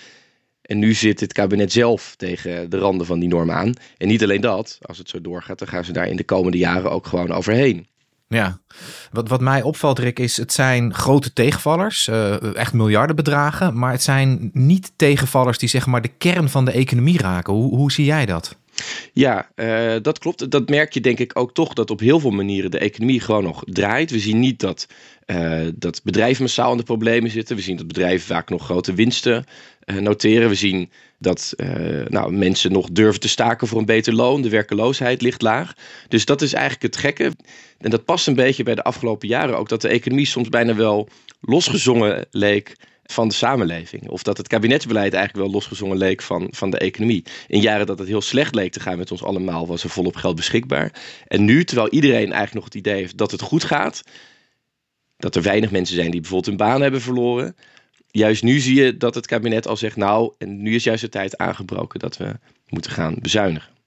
En 0.70 0.78
nu 0.78 0.94
zit 0.94 1.20
het 1.20 1.32
kabinet 1.32 1.72
zelf 1.72 2.14
tegen 2.16 2.70
de 2.70 2.78
randen 2.78 3.06
van 3.06 3.18
die 3.18 3.28
norm 3.28 3.50
aan. 3.50 3.74
En 3.98 4.08
niet 4.08 4.22
alleen 4.22 4.40
dat, 4.40 4.78
als 4.80 4.98
het 4.98 5.08
zo 5.08 5.20
doorgaat, 5.20 5.58
dan 5.58 5.68
gaan 5.68 5.84
ze 5.84 5.92
daar 5.92 6.08
in 6.08 6.16
de 6.16 6.24
komende 6.24 6.58
jaren 6.58 6.90
ook 6.90 7.06
gewoon 7.06 7.32
overheen. 7.32 7.86
Ja, 8.28 8.60
wat, 9.12 9.28
wat 9.28 9.40
mij 9.40 9.62
opvalt, 9.62 9.98
Rick, 9.98 10.18
is 10.18 10.36
het 10.36 10.52
zijn 10.52 10.94
grote 10.94 11.32
tegenvallers, 11.32 12.08
uh, 12.08 12.56
echt 12.56 12.72
miljardenbedragen, 12.72 13.78
maar 13.78 13.92
het 13.92 14.02
zijn 14.02 14.50
niet 14.52 14.92
tegenvallers 14.96 15.58
die 15.58 15.68
zeg 15.68 15.86
maar 15.86 16.02
de 16.02 16.10
kern 16.18 16.48
van 16.48 16.64
de 16.64 16.72
economie 16.72 17.18
raken. 17.18 17.52
Hoe, 17.52 17.76
hoe 17.76 17.92
zie 17.92 18.04
jij 18.04 18.26
dat? 18.26 18.56
Ja, 19.12 19.50
uh, 19.56 19.94
dat 20.02 20.18
klopt. 20.18 20.50
Dat 20.50 20.68
merk 20.68 20.92
je 20.92 21.00
denk 21.00 21.18
ik 21.18 21.38
ook 21.38 21.54
toch 21.54 21.72
dat 21.72 21.90
op 21.90 22.00
heel 22.00 22.20
veel 22.20 22.30
manieren 22.30 22.70
de 22.70 22.78
economie 22.78 23.20
gewoon 23.20 23.42
nog 23.42 23.62
draait. 23.66 24.10
We 24.10 24.18
zien 24.18 24.38
niet 24.38 24.60
dat, 24.60 24.86
uh, 25.26 25.68
dat 25.74 26.00
bedrijven 26.04 26.42
massaal 26.42 26.70
in 26.70 26.76
de 26.76 26.82
problemen 26.82 27.30
zitten. 27.30 27.56
We 27.56 27.62
zien 27.62 27.76
dat 27.76 27.86
bedrijven 27.86 28.26
vaak 28.26 28.50
nog 28.50 28.64
grote 28.64 28.94
winsten 28.94 29.44
uh, 29.84 29.96
noteren. 29.96 30.48
We 30.48 30.54
zien 30.54 30.90
dat 31.18 31.54
nou, 32.08 32.32
mensen 32.32 32.72
nog 32.72 32.88
durven 32.92 33.20
te 33.20 33.28
staken 33.28 33.66
voor 33.66 33.78
een 33.78 33.84
beter 33.84 34.14
loon. 34.14 34.42
De 34.42 34.48
werkeloosheid 34.48 35.22
ligt 35.22 35.42
laag. 35.42 35.72
Dus 36.08 36.24
dat 36.24 36.42
is 36.42 36.52
eigenlijk 36.52 36.82
het 36.82 36.96
gekke. 36.96 37.32
En 37.78 37.90
dat 37.90 38.04
past 38.04 38.26
een 38.26 38.34
beetje 38.34 38.62
bij 38.62 38.74
de 38.74 38.84
afgelopen 38.84 39.28
jaren 39.28 39.58
ook. 39.58 39.68
Dat 39.68 39.80
de 39.80 39.88
economie 39.88 40.26
soms 40.26 40.48
bijna 40.48 40.74
wel 40.74 41.08
losgezongen 41.40 42.26
leek 42.30 42.76
van 43.10 43.28
de 43.28 43.34
samenleving. 43.34 44.08
Of 44.08 44.22
dat 44.22 44.36
het 44.36 44.48
kabinetsbeleid 44.48 45.14
eigenlijk 45.14 45.44
wel 45.44 45.54
losgezongen 45.54 45.96
leek 45.96 46.22
van, 46.22 46.48
van 46.50 46.70
de 46.70 46.78
economie. 46.78 47.24
In 47.46 47.60
jaren 47.60 47.86
dat 47.86 47.98
het 47.98 48.08
heel 48.08 48.20
slecht 48.20 48.54
leek 48.54 48.72
te 48.72 48.80
gaan 48.80 48.98
met 48.98 49.10
ons 49.10 49.22
allemaal, 49.22 49.66
was 49.66 49.84
er 49.84 49.90
volop 49.90 50.16
geld 50.16 50.36
beschikbaar. 50.36 50.92
En 51.26 51.44
nu, 51.44 51.64
terwijl 51.64 51.88
iedereen 51.88 52.32
eigenlijk 52.32 52.54
nog 52.54 52.64
het 52.64 52.74
idee 52.74 52.94
heeft 52.94 53.16
dat 53.16 53.30
het 53.30 53.40
goed 53.40 53.64
gaat, 53.64 54.02
dat 55.16 55.36
er 55.36 55.42
weinig 55.42 55.70
mensen 55.70 55.94
zijn 55.96 56.10
die 56.10 56.20
bijvoorbeeld 56.20 56.58
hun 56.58 56.68
baan 56.68 56.80
hebben 56.80 57.00
verloren. 57.00 57.56
Juist 58.10 58.42
nu 58.42 58.58
zie 58.58 58.82
je 58.82 58.96
dat 58.96 59.14
het 59.14 59.26
kabinet 59.26 59.66
al 59.66 59.76
zegt, 59.76 59.96
nou, 59.96 60.32
en 60.38 60.62
nu 60.62 60.74
is 60.74 60.84
juist 60.84 61.02
de 61.02 61.08
tijd 61.08 61.38
aangebroken 61.38 61.98
dat 61.98 62.16
we 62.16 62.34
moeten 62.68 62.90
gaan 62.90 63.16
bezuinigen. 63.20 63.79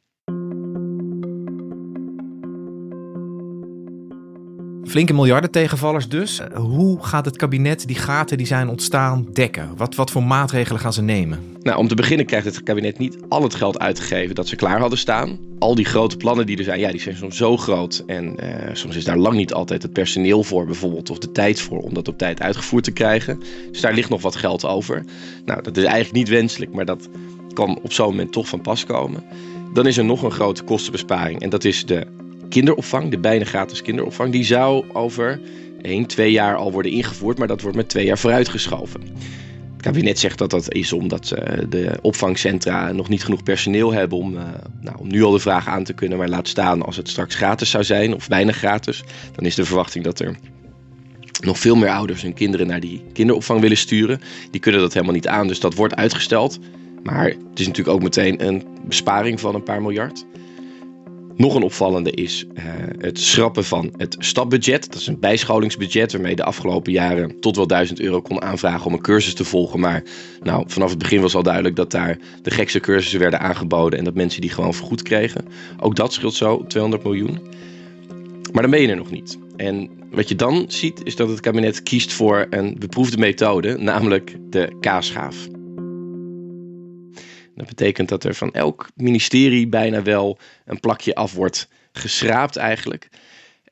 Flinke 4.93 5.13
miljarden 5.13 5.51
tegenvallers 5.51 6.07
dus. 6.07 6.41
Hoe 6.55 7.03
gaat 7.03 7.25
het 7.25 7.37
kabinet 7.37 7.87
die 7.87 7.95
gaten 7.95 8.37
die 8.37 8.45
zijn 8.45 8.69
ontstaan 8.69 9.27
dekken? 9.31 9.69
Wat, 9.77 9.95
wat 9.95 10.11
voor 10.11 10.23
maatregelen 10.23 10.81
gaan 10.81 10.93
ze 10.93 11.01
nemen? 11.01 11.39
Nou, 11.61 11.77
om 11.77 11.87
te 11.87 11.95
beginnen 11.95 12.25
krijgt 12.25 12.45
het 12.45 12.63
kabinet 12.63 12.97
niet 12.97 13.17
al 13.29 13.43
het 13.43 13.55
geld 13.55 13.79
uitgegeven 13.79 14.35
dat 14.35 14.47
ze 14.47 14.55
klaar 14.55 14.79
hadden 14.79 14.97
staan. 14.97 15.39
Al 15.59 15.75
die 15.75 15.85
grote 15.85 16.17
plannen 16.17 16.45
die 16.45 16.57
er 16.57 16.63
zijn, 16.63 16.79
ja, 16.79 16.91
die 16.91 16.99
zijn 17.01 17.15
soms 17.15 17.37
zo 17.37 17.57
groot. 17.57 18.03
En 18.07 18.35
uh, 18.43 18.73
soms 18.73 18.95
is 18.95 19.03
daar 19.03 19.17
lang 19.17 19.35
niet 19.35 19.53
altijd 19.53 19.81
het 19.81 19.93
personeel 19.93 20.43
voor 20.43 20.65
bijvoorbeeld, 20.65 21.09
of 21.09 21.17
de 21.17 21.31
tijd 21.31 21.61
voor 21.61 21.79
om 21.79 21.93
dat 21.93 22.07
op 22.07 22.17
tijd 22.17 22.41
uitgevoerd 22.41 22.83
te 22.83 22.91
krijgen. 22.91 23.39
Dus 23.71 23.81
daar 23.81 23.93
ligt 23.93 24.09
nog 24.09 24.21
wat 24.21 24.35
geld 24.35 24.65
over. 24.65 25.05
Nou, 25.45 25.61
dat 25.61 25.77
is 25.77 25.83
eigenlijk 25.83 26.15
niet 26.15 26.29
wenselijk, 26.29 26.73
maar 26.73 26.85
dat 26.85 27.09
kan 27.53 27.79
op 27.81 27.93
zo'n 27.93 28.09
moment 28.09 28.31
toch 28.31 28.47
van 28.47 28.61
pas 28.61 28.85
komen. 28.85 29.23
Dan 29.73 29.87
is 29.87 29.97
er 29.97 30.05
nog 30.05 30.23
een 30.23 30.31
grote 30.31 30.63
kostenbesparing 30.63 31.41
en 31.41 31.49
dat 31.49 31.63
is 31.63 31.85
de 31.85 32.07
kinderopvang, 32.53 33.11
de 33.11 33.17
bijna 33.17 33.45
gratis 33.45 33.81
kinderopvang, 33.81 34.31
die 34.31 34.43
zou 34.43 34.85
over 34.91 35.39
1, 35.81 36.05
2 36.05 36.31
jaar 36.31 36.55
al 36.55 36.71
worden 36.71 36.91
ingevoerd, 36.91 37.37
maar 37.37 37.47
dat 37.47 37.61
wordt 37.61 37.77
met 37.77 37.89
twee 37.89 38.05
jaar 38.05 38.17
vooruitgeschoven. 38.17 39.01
Het 39.73 39.81
kabinet 39.81 40.19
zegt 40.19 40.37
dat 40.37 40.49
dat 40.49 40.73
is 40.73 40.93
omdat 40.93 41.33
uh, 41.37 41.57
de 41.69 41.97
opvangcentra 42.01 42.91
nog 42.91 43.09
niet 43.09 43.23
genoeg 43.23 43.43
personeel 43.43 43.93
hebben 43.93 44.17
om, 44.17 44.33
uh, 44.33 44.43
nou, 44.81 44.97
om 44.99 45.07
nu 45.07 45.23
al 45.23 45.31
de 45.31 45.39
vraag 45.39 45.67
aan 45.67 45.83
te 45.83 45.93
kunnen. 45.93 46.17
Maar 46.17 46.29
laat 46.29 46.47
staan 46.47 46.81
als 46.81 46.97
het 46.97 47.09
straks 47.09 47.35
gratis 47.35 47.69
zou 47.69 47.83
zijn 47.83 48.15
of 48.15 48.27
bijna 48.27 48.51
gratis, 48.51 49.03
dan 49.35 49.45
is 49.45 49.55
de 49.55 49.65
verwachting 49.65 50.03
dat 50.03 50.19
er 50.19 50.35
nog 51.41 51.59
veel 51.59 51.75
meer 51.75 51.89
ouders 51.89 52.21
hun 52.21 52.33
kinderen 52.33 52.67
naar 52.67 52.79
die 52.79 53.03
kinderopvang 53.13 53.61
willen 53.61 53.77
sturen. 53.77 54.21
Die 54.51 54.61
kunnen 54.61 54.81
dat 54.81 54.93
helemaal 54.93 55.15
niet 55.15 55.27
aan, 55.27 55.47
dus 55.47 55.59
dat 55.59 55.73
wordt 55.73 55.95
uitgesteld. 55.95 56.59
Maar 57.03 57.25
het 57.25 57.59
is 57.59 57.67
natuurlijk 57.67 57.95
ook 57.95 58.03
meteen 58.03 58.47
een 58.47 58.67
besparing 58.85 59.39
van 59.39 59.55
een 59.55 59.63
paar 59.63 59.81
miljard. 59.81 60.25
Nog 61.35 61.55
een 61.55 61.63
opvallende 61.63 62.11
is 62.11 62.45
uh, 62.53 62.63
het 62.97 63.19
schrappen 63.19 63.63
van 63.63 63.93
het 63.97 64.15
stapbudget. 64.19 64.91
Dat 64.91 65.01
is 65.01 65.07
een 65.07 65.19
bijscholingsbudget 65.19 66.11
waarmee 66.11 66.29
je 66.29 66.35
de 66.35 66.43
afgelopen 66.43 66.91
jaren 66.91 67.39
tot 67.39 67.55
wel 67.55 67.67
1000 67.67 67.99
euro 67.99 68.21
kon 68.21 68.41
aanvragen 68.41 68.85
om 68.85 68.93
een 68.93 69.01
cursus 69.01 69.33
te 69.33 69.45
volgen. 69.45 69.79
Maar 69.79 70.03
nou, 70.43 70.63
vanaf 70.67 70.89
het 70.89 70.99
begin 70.99 71.21
was 71.21 71.35
al 71.35 71.43
duidelijk 71.43 71.75
dat 71.75 71.91
daar 71.91 72.17
de 72.41 72.51
gekste 72.51 72.79
cursussen 72.79 73.19
werden 73.19 73.39
aangeboden 73.39 73.99
en 73.99 74.05
dat 74.05 74.13
mensen 74.13 74.41
die 74.41 74.49
gewoon 74.49 74.73
vergoed 74.73 75.01
kregen. 75.01 75.45
Ook 75.79 75.95
dat 75.95 76.13
scheelt 76.13 76.33
zo 76.33 76.65
200 76.67 77.03
miljoen. 77.03 77.39
Maar 78.51 78.61
dan 78.61 78.71
ben 78.71 78.81
je 78.81 78.87
er 78.87 78.95
nog 78.95 79.11
niet. 79.11 79.37
En 79.55 79.89
wat 80.11 80.29
je 80.29 80.35
dan 80.35 80.65
ziet 80.67 81.01
is 81.03 81.15
dat 81.15 81.29
het 81.29 81.39
kabinet 81.39 81.83
kiest 81.83 82.13
voor 82.13 82.47
een 82.49 82.75
beproefde 82.79 83.17
methode, 83.17 83.77
namelijk 83.77 84.35
de 84.49 84.77
kaasschaaf. 84.79 85.47
Dat 87.55 87.67
betekent 87.67 88.09
dat 88.09 88.23
er 88.23 88.35
van 88.35 88.53
elk 88.53 88.89
ministerie 88.95 89.67
bijna 89.67 90.01
wel 90.01 90.37
een 90.65 90.79
plakje 90.79 91.15
af 91.15 91.33
wordt 91.33 91.67
geschraapt 91.91 92.55
eigenlijk. 92.55 93.09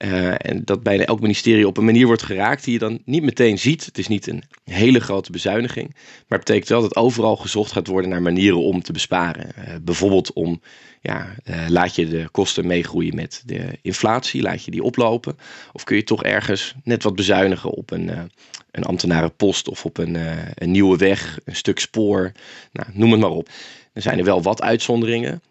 Uh, 0.04 0.34
en 0.38 0.62
dat 0.66 0.84
bijna 0.84 1.06
elk 1.06 1.22
ministerie 1.22 1.68
op 1.68 1.78
een 1.78 1.86
manier 1.86 2.06
wordt 2.06 2.24
geraakt 2.24 2.64
die 2.64 2.74
je 2.74 2.80
dan 2.80 3.02
niet 3.06 3.24
meteen 3.24 3.60
ziet. 3.60 3.86
Het 3.86 3.98
is 3.98 4.08
niet 4.08 4.28
een 4.28 4.44
hele 4.64 5.00
grote 5.00 5.32
bezuiniging. 5.32 5.90
Maar 6.28 6.38
het 6.38 6.48
betekent 6.48 6.70
wel 6.70 6.82
dat 6.82 6.96
overal 6.96 7.36
gezocht 7.36 7.72
gaat 7.72 7.88
worden 7.88 8.10
naar 8.10 8.22
manieren 8.22 8.62
om 8.62 8.82
te 8.82 8.92
besparen. 8.92 9.50
Uh, 9.58 9.76
bijvoorbeeld 9.82 10.34
om, 10.34 10.62
ja, 11.02 11.36
uh, 11.46 11.56
laat 11.68 11.96
je 11.96 12.08
de 12.08 12.28
kosten 12.32 12.68
meegroeien 12.68 13.16
met 13.16 13.44
de 13.46 13.78
inflatie, 13.82 14.42
laat 14.42 14.64
je 14.64 14.72
die 14.72 14.84
oplopen. 14.84 15.38
Of 15.74 15.84
kun 15.84 15.96
je 15.96 16.04
toch 16.04 16.24
ergens 16.24 16.76
net 16.84 17.04
wat 17.04 17.16
bezuinigen 17.16 17.70
op 17.70 17.92
een, 17.92 18.12
een 18.72 18.84
ambtenarenpost 18.84 19.70
of 19.70 19.86
op 19.86 19.98
een, 19.98 20.18
een 20.56 20.72
nieuwe 20.72 20.98
weg, 20.98 21.40
een 21.46 21.56
stuk 21.56 21.80
spoor. 21.80 22.32
Nou, 22.72 22.90
noem 22.94 23.12
het 23.12 23.20
maar 23.20 23.30
op. 23.30 23.50
Er 23.94 24.02
zijn 24.02 24.18
er 24.18 24.26
wel 24.26 24.42
wat 24.42 24.62
uitzonderingen 24.62 25.42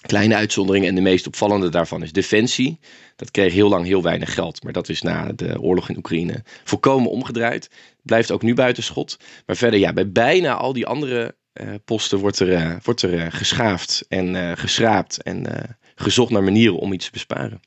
kleine 0.00 0.34
uitzonderingen. 0.34 0.88
En 0.88 0.94
de 0.94 1.00
meest 1.00 1.26
opvallende 1.26 1.68
daarvan 1.68 2.02
is 2.02 2.12
Defensie. 2.12 2.78
Dat 3.16 3.30
kreeg 3.30 3.52
heel 3.52 3.68
lang 3.68 3.86
heel 3.86 4.02
weinig 4.02 4.34
geld. 4.34 4.62
Maar 4.62 4.72
dat 4.72 4.88
is 4.88 5.02
na 5.02 5.32
de 5.32 5.60
oorlog 5.60 5.88
in 5.88 5.96
Oekraïne 5.96 6.42
volkomen 6.64 7.10
omgedraaid. 7.10 7.70
Blijft 8.02 8.30
ook 8.30 8.42
nu 8.42 8.54
buiten 8.54 8.82
schot. 8.82 9.18
Maar 9.46 9.56
verder, 9.56 9.80
ja, 9.80 9.92
bij 9.92 10.10
bijna 10.10 10.54
al 10.54 10.72
die 10.72 10.86
andere 10.86 11.36
uh, 11.60 11.74
posten 11.84 12.18
wordt 12.18 12.38
er, 12.38 12.48
uh, 12.48 12.76
wordt 12.82 13.02
er 13.02 13.14
uh, 13.14 13.26
geschaafd 13.28 14.04
en 14.08 14.58
geschraapt. 14.58 15.22
En 15.22 15.46
gezocht 15.94 16.30
naar 16.30 16.42
manieren 16.42 16.78
om 16.78 16.92
iets 16.92 17.04
te 17.04 17.10
besparen. 17.12 17.60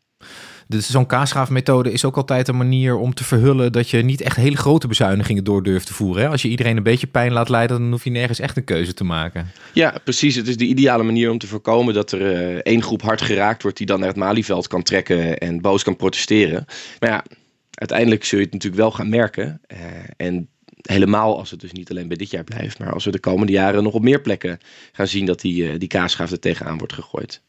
Dus 0.69 0.89
zo'n 0.89 1.05
kaasschaafmethode 1.05 1.91
is 1.91 2.05
ook 2.05 2.17
altijd 2.17 2.47
een 2.47 2.57
manier 2.57 2.97
om 2.97 3.13
te 3.13 3.23
verhullen 3.23 3.71
dat 3.71 3.89
je 3.89 4.01
niet 4.01 4.21
echt 4.21 4.35
hele 4.35 4.57
grote 4.57 4.87
bezuinigingen 4.87 5.43
door 5.43 5.63
durft 5.63 5.85
te 5.85 5.93
voeren. 5.93 6.23
Hè? 6.23 6.29
Als 6.29 6.41
je 6.41 6.47
iedereen 6.47 6.77
een 6.77 6.83
beetje 6.83 7.07
pijn 7.07 7.31
laat 7.31 7.49
leiden, 7.49 7.79
dan 7.79 7.91
hoef 7.91 8.03
je 8.03 8.09
nergens 8.09 8.39
echt 8.39 8.57
een 8.57 8.63
keuze 8.63 8.93
te 8.93 9.03
maken. 9.03 9.51
Ja, 9.73 9.95
precies. 10.03 10.35
Het 10.35 10.47
is 10.47 10.57
de 10.57 10.65
ideale 10.65 11.03
manier 11.03 11.31
om 11.31 11.37
te 11.37 11.47
voorkomen 11.47 11.93
dat 11.93 12.11
er 12.11 12.21
uh, 12.21 12.55
één 12.55 12.83
groep 12.83 13.01
hard 13.01 13.21
geraakt 13.21 13.61
wordt 13.61 13.77
die 13.77 13.85
dan 13.85 13.99
naar 13.99 14.07
het 14.07 14.17
Malieveld 14.17 14.67
kan 14.67 14.83
trekken 14.83 15.37
en 15.37 15.61
boos 15.61 15.83
kan 15.83 15.95
protesteren. 15.95 16.65
Maar 16.99 17.09
ja, 17.09 17.23
uiteindelijk 17.71 18.23
zul 18.23 18.37
je 18.37 18.43
het 18.43 18.53
natuurlijk 18.53 18.81
wel 18.81 18.91
gaan 18.91 19.09
merken. 19.09 19.61
Uh, 19.67 19.77
en 20.17 20.49
helemaal 20.81 21.37
als 21.37 21.51
het 21.51 21.59
dus 21.59 21.71
niet 21.71 21.89
alleen 21.89 22.07
bij 22.07 22.17
dit 22.17 22.31
jaar 22.31 22.43
blijft, 22.43 22.79
maar 22.79 22.93
als 22.93 23.05
we 23.05 23.11
de 23.11 23.19
komende 23.19 23.51
jaren 23.51 23.83
nog 23.83 23.93
op 23.93 24.03
meer 24.03 24.21
plekken 24.21 24.59
gaan 24.91 25.07
zien 25.07 25.25
dat 25.25 25.41
die, 25.41 25.63
uh, 25.63 25.79
die 25.79 25.87
kaasschaaf 25.87 26.31
er 26.31 26.39
tegenaan 26.39 26.77
wordt 26.77 26.93
gegooid. 26.93 27.41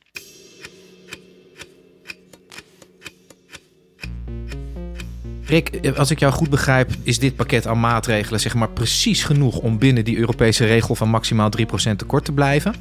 Rick, 5.51 5.97
als 5.97 6.11
ik 6.11 6.19
jou 6.19 6.33
goed 6.33 6.51
begrijp, 6.51 6.91
is 7.03 7.19
dit 7.19 7.37
pakket 7.37 7.67
aan 7.67 7.81
maatregelen 7.81 8.41
zeg 8.41 8.55
maar 8.55 8.69
precies 8.69 9.25
genoeg 9.25 9.59
om 9.59 9.79
binnen 9.79 10.05
die 10.05 10.19
Europese 10.19 10.65
regel 10.65 10.95
van 10.95 11.09
maximaal 11.09 11.51
3% 11.59 11.63
tekort 11.97 12.25
te 12.25 12.33
blijven. 12.33 12.75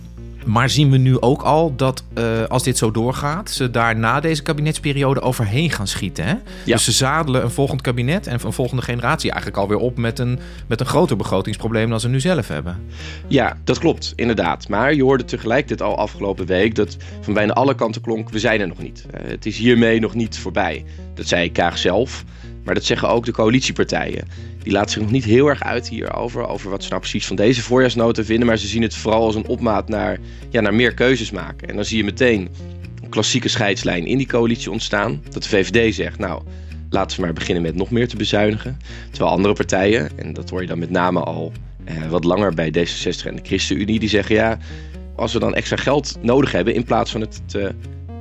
Maar 0.46 0.70
zien 0.70 0.92
we 0.92 0.98
nu 0.98 1.22
ook 1.22 1.42
al 1.42 1.76
dat 1.76 2.04
uh, 2.18 2.44
als 2.44 2.64
dit 2.64 2.78
zo 2.78 2.92
doorgaat, 2.92 3.52
ze 3.52 3.72
daar 3.72 3.96
na 3.96 4.20
deze 4.20 4.42
kabinetsperiode 4.42 5.22
overheen 5.22 5.72
gaan 5.72 5.88
schieten. 5.88 6.26
Hè? 6.26 6.32
Ja. 6.32 6.40
Dus 6.74 6.84
ze 6.84 6.92
zadelen 6.92 7.44
een 7.44 7.52
volgend 7.52 7.82
kabinet 7.82 8.28
en 8.28 8.40
een 8.44 8.54
volgende 8.54 8.82
generatie 8.82 9.32
eigenlijk 9.32 9.62
alweer 9.62 9.78
op 9.78 9.98
met 9.98 10.20
een, 10.20 10.40
met 10.68 10.80
een 10.80 10.86
groter 10.86 11.18
begrotingsprobleem 11.18 11.90
dan 11.90 12.00
ze 12.00 12.10
nu 12.10 12.20
zelf 12.20 12.48
hebben. 12.48 12.78
Ja, 13.28 13.58
dat 13.64 13.80
klopt, 13.80 14.14
inderdaad. 14.16 14.68
Maar 14.68 14.94
je 14.94 15.04
hoorde 15.04 15.26
tegelijkertijd 15.26 15.90
al 15.90 15.98
afgelopen 15.98 16.46
week 16.46 16.76
dat 16.76 16.98
van 17.22 17.34
bijna 17.34 17.54
alle 17.54 17.76
kanten 17.76 18.02
klonk: 18.02 18.30
we 18.30 18.40
zijn 18.40 18.62
er 18.62 18.68
nog 18.68 18.82
niet. 18.82 19.06
Uh, 19.06 19.30
het 19.30 19.46
is 19.46 19.58
hiermee 19.58 20.00
nog 20.00 20.14
niet 20.14 20.38
voorbij. 20.38 20.86
Dat 21.14 21.28
zei 21.28 21.52
Kaag 21.52 21.78
zelf. 21.78 22.24
Maar 22.70 22.78
dat 22.78 22.88
zeggen 22.88 23.10
ook 23.10 23.26
de 23.26 23.32
coalitiepartijen. 23.32 24.28
Die 24.64 24.72
laten 24.72 24.92
zich 24.92 25.02
nog 25.02 25.12
niet 25.12 25.24
heel 25.24 25.48
erg 25.48 25.64
uit 25.64 25.90
hierover, 25.90 26.48
over 26.48 26.70
wat 26.70 26.84
ze 26.84 26.90
nou 26.90 27.02
precies 27.02 27.28
van 27.28 27.36
deze 27.36 27.62
voorjaarsnota 27.62 28.24
vinden. 28.24 28.48
Maar 28.48 28.58
ze 28.58 28.68
zien 28.68 28.82
het 28.82 28.96
vooral 28.96 29.24
als 29.24 29.36
een 29.36 29.48
opmaat 29.48 29.88
naar, 29.88 30.18
ja, 30.50 30.62
naar 30.62 30.74
meer 30.74 30.94
keuzes 30.94 31.32
maken. 31.32 31.68
En 31.68 31.76
dan 31.76 31.86
zie 31.86 31.98
je 31.98 32.04
meteen 32.04 32.50
een 33.02 33.10
klassieke 33.10 33.48
scheidslijn 33.48 34.06
in 34.06 34.18
die 34.18 34.28
coalitie 34.28 34.72
ontstaan. 34.72 35.22
Dat 35.30 35.44
de 35.44 35.50
VVD 35.50 35.96
zegt, 35.96 36.20
nou, 36.20 36.44
laten 36.90 37.18
we 37.20 37.24
maar 37.24 37.34
beginnen 37.34 37.64
met 37.64 37.76
nog 37.76 37.92
meer 37.92 38.08
te 38.08 38.16
bezuinigen. 38.16 38.78
Terwijl 39.12 39.32
andere 39.32 39.54
partijen, 39.54 40.18
en 40.18 40.34
dat 40.34 40.50
hoor 40.50 40.62
je 40.62 40.68
dan 40.68 40.80
met 40.80 40.90
name 40.90 41.20
al 41.20 41.52
eh, 41.84 42.08
wat 42.10 42.24
langer 42.24 42.54
bij 42.54 42.70
D66 42.70 43.26
en 43.26 43.36
de 43.36 43.42
ChristenUnie, 43.44 44.00
die 44.00 44.10
zeggen, 44.10 44.36
ja, 44.36 44.58
als 45.16 45.34
we 45.34 45.40
dan 45.40 45.56
extra 45.56 45.76
geld 45.76 46.18
nodig 46.22 46.52
hebben 46.52 46.74
in 46.74 46.84
plaats 46.84 47.12
van 47.12 47.22
het 47.22 47.42
te 47.46 47.60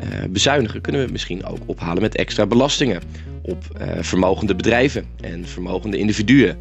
uh, 0.02 0.24
bezuinigen, 0.30 0.80
kunnen 0.80 1.00
we 1.00 1.06
het 1.06 1.16
misschien 1.16 1.44
ook 1.44 1.58
ophalen 1.66 2.02
met 2.02 2.16
extra 2.16 2.46
belastingen 2.46 3.00
op 3.48 3.64
uh, 3.80 3.88
vermogende 4.00 4.54
bedrijven 4.54 5.06
en 5.20 5.46
vermogende 5.46 5.98
individuen. 5.98 6.58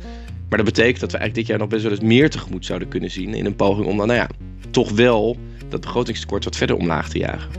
Maar 0.49 0.57
dat 0.57 0.67
betekent 0.67 0.99
dat 0.99 1.11
we 1.11 1.17
eigenlijk 1.17 1.35
dit 1.35 1.47
jaar 1.47 1.57
nog 1.57 1.67
best 1.67 1.83
wel 1.83 1.91
eens 1.91 2.01
meer 2.01 2.29
tegemoet 2.29 2.65
zouden 2.65 2.87
kunnen 2.87 3.11
zien 3.11 3.33
in 3.33 3.45
een 3.45 3.55
poging 3.55 3.87
om 3.87 3.97
dan, 3.97 4.07
nou 4.07 4.19
ja, 4.19 4.29
toch 4.71 4.91
wel 4.91 5.37
dat 5.69 5.81
begrotingstekort 5.81 6.43
wat 6.43 6.55
verder 6.55 6.75
omlaag 6.75 7.09
te 7.09 7.17
jagen. 7.17 7.49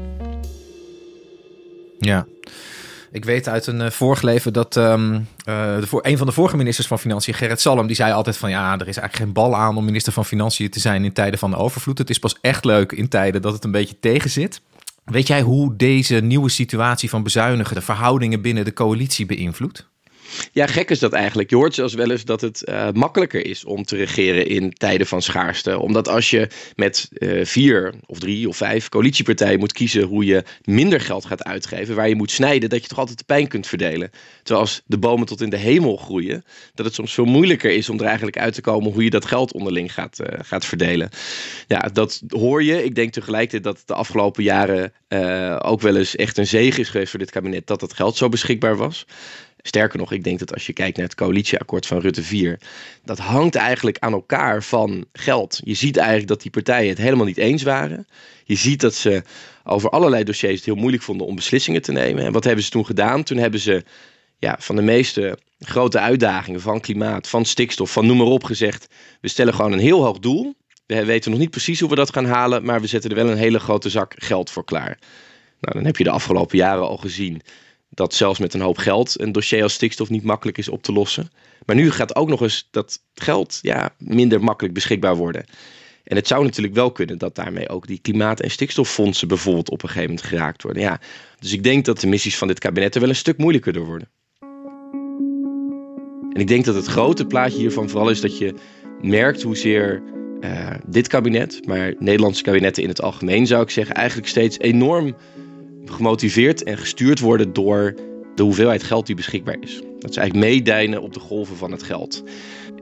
Ja. 1.98 2.26
Ik 3.12 3.24
weet 3.24 3.48
uit 3.48 3.66
een 3.66 3.80
uh, 3.80 3.90
vorig 3.90 4.22
leven 4.22 4.52
dat 4.52 4.76
uh, 4.76 5.16
de 5.44 5.86
voor, 5.86 6.00
een 6.06 6.18
van 6.18 6.26
de 6.26 6.32
vorige 6.32 6.56
ministers 6.56 6.86
van 6.86 6.98
Financiën, 6.98 7.34
Gerrit 7.34 7.60
Salm, 7.60 7.86
die 7.86 7.96
zei 7.96 8.12
altijd 8.12 8.36
van 8.36 8.50
ja, 8.50 8.72
er 8.72 8.88
is 8.88 8.96
eigenlijk 8.96 9.16
geen 9.16 9.32
bal 9.32 9.56
aan 9.56 9.76
om 9.76 9.84
minister 9.84 10.12
van 10.12 10.24
Financiën 10.24 10.70
te 10.70 10.80
zijn 10.80 11.04
in 11.04 11.12
tijden 11.12 11.38
van 11.38 11.50
de 11.50 11.56
overvloed. 11.56 11.98
Het 11.98 12.10
is 12.10 12.18
pas 12.18 12.36
echt 12.40 12.64
leuk 12.64 12.92
in 12.92 13.08
tijden 13.08 13.42
dat 13.42 13.52
het 13.52 13.64
een 13.64 13.70
beetje 13.70 13.98
tegen 14.00 14.30
zit. 14.30 14.60
Weet 15.08 15.26
jij 15.26 15.42
hoe 15.42 15.76
deze 15.76 16.14
nieuwe 16.14 16.48
situatie 16.48 17.10
van 17.10 17.22
bezuinigen 17.22 17.74
de 17.74 17.82
verhoudingen 17.82 18.40
binnen 18.40 18.64
de 18.64 18.72
coalitie 18.72 19.26
beïnvloedt? 19.26 19.88
Ja, 20.52 20.66
gek 20.66 20.90
is 20.90 20.98
dat 20.98 21.12
eigenlijk. 21.12 21.50
Je 21.50 21.56
hoort 21.56 21.74
zelfs 21.74 21.94
wel 21.94 22.10
eens 22.10 22.24
dat 22.24 22.40
het 22.40 22.62
uh, 22.68 22.88
makkelijker 22.92 23.46
is 23.46 23.64
om 23.64 23.84
te 23.84 23.96
regeren 23.96 24.46
in 24.46 24.72
tijden 24.72 25.06
van 25.06 25.22
schaarste. 25.22 25.78
Omdat 25.78 26.08
als 26.08 26.30
je 26.30 26.48
met 26.76 27.08
uh, 27.12 27.44
vier 27.44 27.94
of 28.06 28.18
drie 28.18 28.48
of 28.48 28.56
vijf 28.56 28.88
coalitiepartijen 28.88 29.58
moet 29.58 29.72
kiezen 29.72 30.02
hoe 30.02 30.24
je 30.24 30.44
minder 30.64 31.00
geld 31.00 31.24
gaat 31.24 31.44
uitgeven, 31.44 31.94
waar 31.94 32.08
je 32.08 32.14
moet 32.14 32.30
snijden, 32.30 32.68
dat 32.68 32.82
je 32.82 32.88
toch 32.88 32.98
altijd 32.98 33.18
de 33.18 33.24
pijn 33.24 33.48
kunt 33.48 33.66
verdelen. 33.66 34.10
Terwijl 34.42 34.60
als 34.60 34.82
de 34.86 34.98
bomen 34.98 35.26
tot 35.26 35.40
in 35.40 35.50
de 35.50 35.56
hemel 35.56 35.96
groeien, 35.96 36.44
dat 36.74 36.86
het 36.86 36.94
soms 36.94 37.14
veel 37.14 37.24
moeilijker 37.24 37.70
is 37.70 37.88
om 37.88 37.98
er 37.98 38.06
eigenlijk 38.06 38.38
uit 38.38 38.54
te 38.54 38.60
komen 38.60 38.92
hoe 38.92 39.04
je 39.04 39.10
dat 39.10 39.26
geld 39.26 39.52
onderling 39.52 39.94
gaat, 39.94 40.20
uh, 40.20 40.26
gaat 40.42 40.64
verdelen. 40.64 41.08
Ja, 41.66 41.80
dat 41.92 42.22
hoor 42.28 42.62
je. 42.62 42.84
Ik 42.84 42.94
denk 42.94 43.12
tegelijkertijd 43.12 43.62
dat 43.62 43.82
de 43.86 43.94
afgelopen 43.94 44.42
jaren 44.42 44.92
ook 45.62 45.80
wel 45.80 45.96
eens 45.96 46.16
echt 46.16 46.38
een 46.38 46.46
zegen 46.46 46.80
is 46.80 46.88
geweest 46.88 47.10
voor 47.10 47.18
dit 47.18 47.30
kabinet 47.30 47.66
dat 47.66 47.80
dat 47.80 47.92
geld 47.92 48.16
zo 48.16 48.28
beschikbaar 48.28 48.76
was. 48.76 49.06
Sterker 49.62 49.98
nog, 49.98 50.12
ik 50.12 50.24
denk 50.24 50.38
dat 50.38 50.54
als 50.54 50.66
je 50.66 50.72
kijkt 50.72 50.96
naar 50.96 51.06
het 51.06 51.14
coalitieakkoord 51.14 51.86
van 51.86 52.00
Rutte 52.00 52.22
4, 52.22 52.60
dat 53.04 53.18
hangt 53.18 53.54
eigenlijk 53.54 53.98
aan 53.98 54.12
elkaar 54.12 54.62
van 54.62 55.04
geld. 55.12 55.60
Je 55.64 55.74
ziet 55.74 55.96
eigenlijk 55.96 56.28
dat 56.28 56.42
die 56.42 56.50
partijen 56.50 56.88
het 56.88 56.98
helemaal 56.98 57.26
niet 57.26 57.36
eens 57.36 57.62
waren. 57.62 58.06
Je 58.44 58.54
ziet 58.54 58.80
dat 58.80 58.94
ze 58.94 59.22
over 59.64 59.90
allerlei 59.90 60.24
dossiers 60.24 60.54
het 60.54 60.64
heel 60.64 60.74
moeilijk 60.74 61.02
vonden 61.02 61.26
om 61.26 61.34
beslissingen 61.34 61.82
te 61.82 61.92
nemen. 61.92 62.24
En 62.24 62.32
wat 62.32 62.44
hebben 62.44 62.64
ze 62.64 62.70
toen 62.70 62.86
gedaan? 62.86 63.22
Toen 63.22 63.36
hebben 63.36 63.60
ze 63.60 63.84
ja, 64.38 64.56
van 64.58 64.76
de 64.76 64.82
meeste 64.82 65.38
grote 65.58 65.98
uitdagingen 65.98 66.60
van 66.60 66.80
klimaat, 66.80 67.28
van 67.28 67.44
stikstof, 67.44 67.92
van 67.92 68.06
noem 68.06 68.16
maar 68.16 68.26
op 68.26 68.44
gezegd. 68.44 68.86
We 69.20 69.28
stellen 69.28 69.54
gewoon 69.54 69.72
een 69.72 69.78
heel 69.78 70.04
hoog 70.04 70.18
doel. 70.18 70.54
We 70.86 71.04
weten 71.04 71.30
nog 71.30 71.40
niet 71.40 71.50
precies 71.50 71.80
hoe 71.80 71.88
we 71.88 71.94
dat 71.94 72.12
gaan 72.12 72.26
halen, 72.26 72.64
maar 72.64 72.80
we 72.80 72.86
zetten 72.86 73.10
er 73.10 73.16
wel 73.16 73.30
een 73.30 73.36
hele 73.36 73.58
grote 73.58 73.90
zak 73.90 74.14
geld 74.16 74.50
voor 74.50 74.64
klaar. 74.64 74.98
Nou, 75.60 75.74
dan 75.74 75.84
heb 75.84 75.96
je 75.96 76.04
de 76.04 76.10
afgelopen 76.10 76.58
jaren 76.58 76.88
al 76.88 76.96
gezien 76.96 77.42
dat 77.90 78.14
zelfs 78.14 78.38
met 78.38 78.54
een 78.54 78.60
hoop 78.60 78.78
geld 78.78 79.20
een 79.20 79.32
dossier 79.32 79.62
als 79.62 79.72
stikstof 79.72 80.10
niet 80.10 80.22
makkelijk 80.22 80.58
is 80.58 80.68
op 80.68 80.82
te 80.82 80.92
lossen. 80.92 81.30
Maar 81.64 81.76
nu 81.76 81.90
gaat 81.90 82.16
ook 82.16 82.28
nog 82.28 82.40
eens 82.40 82.68
dat 82.70 83.02
geld 83.14 83.58
ja, 83.62 83.94
minder 83.98 84.42
makkelijk 84.42 84.74
beschikbaar 84.74 85.16
worden. 85.16 85.44
En 86.04 86.16
het 86.16 86.26
zou 86.26 86.44
natuurlijk 86.44 86.74
wel 86.74 86.92
kunnen 86.92 87.18
dat 87.18 87.34
daarmee 87.34 87.68
ook 87.68 87.86
die 87.86 87.98
klimaat- 87.98 88.40
en 88.40 88.50
stikstoffondsen 88.50 89.28
bijvoorbeeld 89.28 89.70
op 89.70 89.82
een 89.82 89.88
gegeven 89.88 90.08
moment 90.08 90.26
geraakt 90.26 90.62
worden. 90.62 90.82
Ja, 90.82 91.00
dus 91.38 91.52
ik 91.52 91.62
denk 91.62 91.84
dat 91.84 92.00
de 92.00 92.06
missies 92.06 92.38
van 92.38 92.48
dit 92.48 92.58
kabinet 92.58 92.94
er 92.94 93.00
wel 93.00 93.08
een 93.08 93.16
stuk 93.16 93.38
moeilijker 93.38 93.72
door 93.72 93.86
worden. 93.86 94.08
En 96.32 96.40
ik 96.40 96.46
denk 96.46 96.64
dat 96.64 96.74
het 96.74 96.86
grote 96.86 97.26
plaatje 97.26 97.58
hiervan 97.58 97.88
vooral 97.88 98.10
is 98.10 98.20
dat 98.20 98.38
je 98.38 98.54
merkt 99.00 99.42
hoezeer 99.42 100.02
uh, 100.40 100.70
dit 100.86 101.08
kabinet, 101.08 101.66
maar 101.66 101.94
Nederlandse 101.98 102.42
kabinetten 102.42 102.82
in 102.82 102.88
het 102.88 103.02
algemeen 103.02 103.46
zou 103.46 103.62
ik 103.62 103.70
zeggen, 103.70 103.94
eigenlijk 103.94 104.28
steeds 104.28 104.58
enorm 104.58 105.16
gemotiveerd 105.90 106.62
en 106.62 106.78
gestuurd 106.78 107.20
worden 107.20 107.52
door 107.52 107.94
de 108.34 108.42
hoeveelheid 108.42 108.82
geld 108.82 109.06
die 109.06 109.16
beschikbaar 109.16 109.56
is. 109.60 109.82
Dat 109.98 110.14
ze 110.14 110.20
eigenlijk 110.20 110.50
meedijnen 110.50 111.02
op 111.02 111.12
de 111.12 111.20
golven 111.20 111.56
van 111.56 111.70
het 111.70 111.82
geld. 111.82 112.22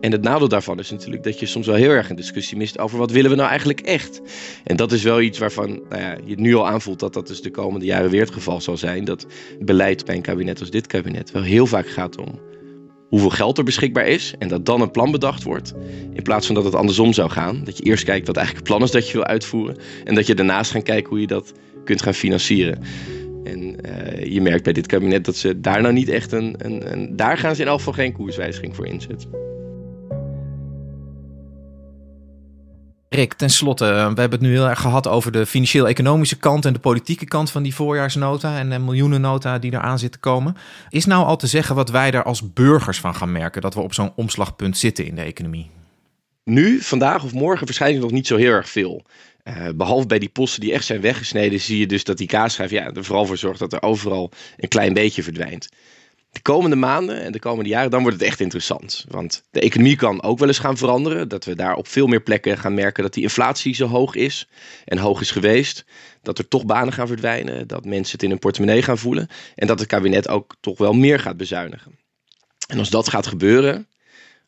En 0.01 0.13
het 0.13 0.23
nadeel 0.23 0.49
daarvan 0.49 0.79
is 0.79 0.91
natuurlijk 0.91 1.23
dat 1.23 1.41
je 1.41 1.47
soms 1.47 1.67
wel 1.67 1.77
heel 1.77 1.91
erg 1.91 2.11
een 2.11 2.17
discussie 2.17 2.57
mist 2.57 2.79
over 2.79 2.99
wat 2.99 3.11
willen 3.11 3.31
we 3.31 3.37
nou 3.37 3.49
eigenlijk 3.49 3.81
echt. 3.81 4.21
En 4.65 4.77
dat 4.77 4.93
is 4.93 5.03
wel 5.03 5.21
iets 5.21 5.39
waarvan 5.39 5.83
nou 5.89 6.03
ja, 6.03 6.17
je 6.25 6.41
nu 6.41 6.55
al 6.55 6.69
aanvoelt 6.69 7.01
dat 7.01 7.15
dat 7.15 7.27
dus 7.27 7.43
de 7.43 7.51
komende 7.51 7.87
jaren 7.87 8.11
weer 8.11 8.21
het 8.21 8.31
geval 8.31 8.61
zal 8.61 8.77
zijn. 8.77 9.05
Dat 9.05 9.27
beleid 9.61 10.05
bij 10.05 10.15
een 10.15 10.23
kabinet 10.23 10.61
als 10.61 10.71
dit 10.71 10.87
kabinet 10.87 11.31
wel 11.31 11.43
heel 11.43 11.67
vaak 11.67 11.89
gaat 11.89 12.19
om 12.19 12.41
hoeveel 13.09 13.31
geld 13.31 13.59
er 13.59 13.65
beschikbaar 13.65 14.07
is 14.07 14.35
en 14.39 14.49
dat 14.49 14.67
dan 14.67 14.81
een 14.81 14.91
plan 14.91 15.11
bedacht 15.11 15.43
wordt. 15.43 15.75
In 16.13 16.23
plaats 16.23 16.47
van 16.47 16.55
dat 16.55 16.65
het 16.65 16.75
andersom 16.75 17.13
zou 17.13 17.31
gaan. 17.31 17.65
Dat 17.65 17.79
je 17.79 17.85
eerst 17.85 18.05
kijkt 18.05 18.27
wat 18.27 18.37
eigenlijk 18.37 18.67
het 18.67 18.77
plan 18.77 18.87
is 18.87 18.95
dat 18.95 19.07
je 19.07 19.13
wil 19.13 19.27
uitvoeren. 19.27 19.77
En 20.05 20.15
dat 20.15 20.27
je 20.27 20.35
daarnaast 20.35 20.71
gaat 20.71 20.83
kijken 20.83 21.09
hoe 21.09 21.21
je 21.21 21.27
dat 21.27 21.53
kunt 21.87 22.03
gaan 22.03 22.15
financieren. 22.15 22.79
En 23.45 23.77
uh, 23.87 24.25
je 24.25 24.41
merkt 24.41 24.65
bij 24.65 24.73
dit 24.73 24.87
kabinet 24.87 25.25
dat 25.25 25.37
ze 25.37 25.61
daar 25.61 25.83
nou 25.83 25.95
niet 25.95 26.09
echt 26.09 26.33
een, 26.33 26.55
een, 26.59 26.93
een. 26.93 27.17
Daar 27.17 27.39
gaan 27.39 27.55
ze 27.55 27.63
in 27.63 27.69
elk 27.69 27.79
geval 27.79 27.93
geen 27.93 28.13
koerswijziging 28.13 28.77
voor 28.77 28.87
inzetten. 28.87 29.47
Rick, 33.09 33.35
tenslotte, 33.35 33.85
we 33.85 33.91
hebben 33.91 34.31
het 34.31 34.41
nu 34.41 34.51
heel 34.51 34.69
erg 34.69 34.81
gehad 34.81 35.09
over 35.09 35.33
de 35.33 35.47
financieel-economische 35.47 36.39
kant 36.39 36.65
en 36.65 36.73
de 36.73 36.79
politieke 36.79 37.25
kant 37.25 37.51
van 37.51 37.63
die 37.63 37.75
voorjaarsnota 37.75 38.59
en 38.59 38.71
de 38.71 38.79
miljoenennota 38.79 39.59
die 39.59 39.73
eraan 39.73 39.99
zit 39.99 40.13
te 40.13 40.19
komen. 40.19 40.57
Is 40.89 41.05
nou 41.05 41.25
al 41.25 41.37
te 41.37 41.47
zeggen 41.47 41.75
wat 41.75 41.91
wij 41.91 42.13
er 42.13 42.23
als 42.23 42.53
burgers 42.53 43.01
van 43.01 43.15
gaan 43.15 43.33
merken 43.33 43.63
dat 43.63 43.75
we 43.75 43.81
op 43.81 43.95
zo'n 43.95 44.13
omslagpunt 44.17 44.79
zitten 44.79 45.07
in 45.07 45.15
de 45.15 45.23
economie? 45.23 45.71
Nu, 46.45 46.81
vandaag 46.81 47.25
of 47.25 47.33
morgen 47.33 47.65
waarschijnlijk 47.65 48.03
nog 48.03 48.13
niet 48.13 48.27
zo 48.27 48.37
heel 48.37 48.53
erg 48.53 48.69
veel. 48.69 49.03
Uh, 49.49 49.69
behalve 49.75 50.07
bij 50.07 50.19
die 50.19 50.29
posten 50.29 50.61
die 50.61 50.73
echt 50.73 50.85
zijn 50.85 51.01
weggesneden, 51.01 51.61
zie 51.61 51.79
je 51.79 51.87
dus 51.87 52.05
dat 52.05 52.19
die 52.19 52.27
kaasschijf 52.27 52.71
ja, 52.71 52.93
er 52.93 53.05
vooral 53.05 53.27
voor 53.27 53.37
zorgt 53.37 53.59
dat 53.59 53.73
er 53.73 53.83
overal 53.83 54.31
een 54.57 54.69
klein 54.69 54.93
beetje 54.93 55.23
verdwijnt. 55.23 55.69
De 56.37 56.43
komende 56.43 56.77
maanden 56.77 57.23
en 57.23 57.33
de 57.33 57.39
komende 57.39 57.71
jaren, 57.71 57.91
dan 57.91 58.03
wordt 58.03 58.19
het 58.19 58.27
echt 58.27 58.41
interessant. 58.41 59.05
Want 59.09 59.43
de 59.51 59.61
economie 59.61 59.97
kan 59.97 60.23
ook 60.23 60.39
wel 60.39 60.49
eens 60.49 60.59
gaan 60.59 60.77
veranderen. 60.77 61.29
Dat 61.29 61.45
we 61.45 61.55
daar 61.55 61.75
op 61.75 61.89
veel 61.89 62.07
meer 62.07 62.23
plekken 62.23 62.59
gaan 62.59 62.75
merken 62.75 63.03
dat 63.03 63.15
die 63.15 63.23
inflatie 63.23 63.75
zo 63.75 63.87
hoog 63.87 64.15
is 64.15 64.49
en 64.85 64.99
hoog 64.99 65.21
is 65.21 65.31
geweest. 65.31 65.85
Dat 66.23 66.39
er 66.39 66.49
toch 66.49 66.65
banen 66.65 66.93
gaan 66.93 67.07
verdwijnen, 67.07 67.67
dat 67.67 67.85
mensen 67.85 68.13
het 68.13 68.23
in 68.23 68.31
hun 68.31 68.39
portemonnee 68.39 68.83
gaan 68.83 68.99
voelen. 68.99 69.29
En 69.55 69.67
dat 69.67 69.79
het 69.79 69.89
kabinet 69.89 70.29
ook 70.29 70.57
toch 70.61 70.79
wel 70.79 70.93
meer 70.93 71.21
gaat 71.21 71.37
bezuinigen. 71.37 71.99
En 72.67 72.79
als 72.79 72.91
dat 72.91 73.09
gaat 73.09 73.27
gebeuren, 73.27 73.89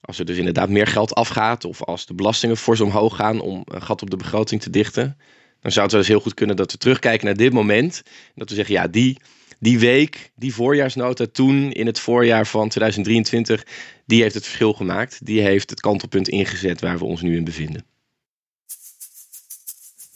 als 0.09 0.19
er 0.19 0.25
dus 0.25 0.37
inderdaad 0.37 0.69
meer 0.69 0.87
geld 0.87 1.15
afgaat 1.15 1.65
of 1.65 1.85
als 1.85 2.07
de 2.07 2.15
belastingen 2.15 2.57
fors 2.57 2.81
omhoog 2.81 3.17
gaan 3.17 3.41
om 3.41 3.63
een 3.65 3.83
gat 3.83 4.03
op 4.03 4.11
de 4.11 4.17
begroting 4.17 4.61
te 4.61 4.71
dichten, 4.71 5.17
dan 5.61 5.73
zou 5.73 5.83
het 5.83 5.93
wel 5.93 6.01
eens 6.01 6.11
heel 6.11 6.21
goed 6.21 6.35
kunnen 6.35 6.57
dat 6.57 6.73
we 6.73 6.79
terugkijken 6.79 7.27
naar 7.27 7.37
dit 7.37 7.53
moment. 7.53 8.03
En 8.05 8.33
dat 8.35 8.49
we 8.49 8.55
zeggen, 8.55 8.75
ja, 8.75 8.87
die, 8.87 9.17
die 9.59 9.79
week, 9.79 10.31
die 10.37 10.55
voorjaarsnota 10.55 11.27
toen 11.33 11.73
in 11.73 11.87
het 11.87 11.99
voorjaar 11.99 12.47
van 12.47 12.69
2023, 12.69 13.67
die 14.07 14.23
heeft 14.23 14.35
het 14.35 14.45
verschil 14.45 14.73
gemaakt. 14.73 15.27
Die 15.27 15.41
heeft 15.41 15.71
het 15.71 15.81
kantelpunt 15.81 16.29
ingezet 16.29 16.81
waar 16.81 16.99
we 16.99 17.05
ons 17.05 17.21
nu 17.21 17.37
in 17.37 17.45
bevinden. 17.45 17.85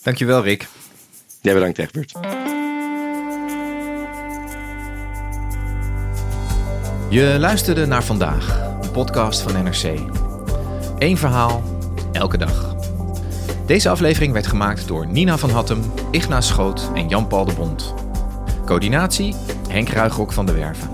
Dankjewel, 0.02 0.42
Rick. 0.42 0.66
Ja, 1.40 1.52
bedankt, 1.52 1.78
Egbert. 1.78 2.12
Je 7.10 7.36
luisterde 7.38 7.86
naar 7.86 8.04
vandaag 8.04 8.71
podcast 8.92 9.40
van 9.40 9.64
NRC. 9.64 10.00
Eén 10.98 11.16
verhaal, 11.16 11.62
elke 12.12 12.36
dag. 12.38 12.74
Deze 13.66 13.88
aflevering 13.88 14.32
werd 14.32 14.46
gemaakt 14.46 14.88
door 14.88 15.06
Nina 15.06 15.38
van 15.38 15.50
Hattem, 15.50 15.82
Igna 16.10 16.40
Schoot 16.40 16.90
en 16.94 17.08
Jan-Paul 17.08 17.44
de 17.44 17.52
Bond. 17.52 17.94
Coördinatie 18.64 19.34
Henk 19.68 19.88
Ruigrok 19.88 20.32
van 20.32 20.46
de 20.46 20.52
Werven. 20.52 20.90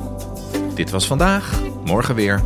Dit 0.74 0.90
was 0.90 1.06
vandaag, 1.06 1.60
morgen 1.84 2.14
weer. 2.14 2.42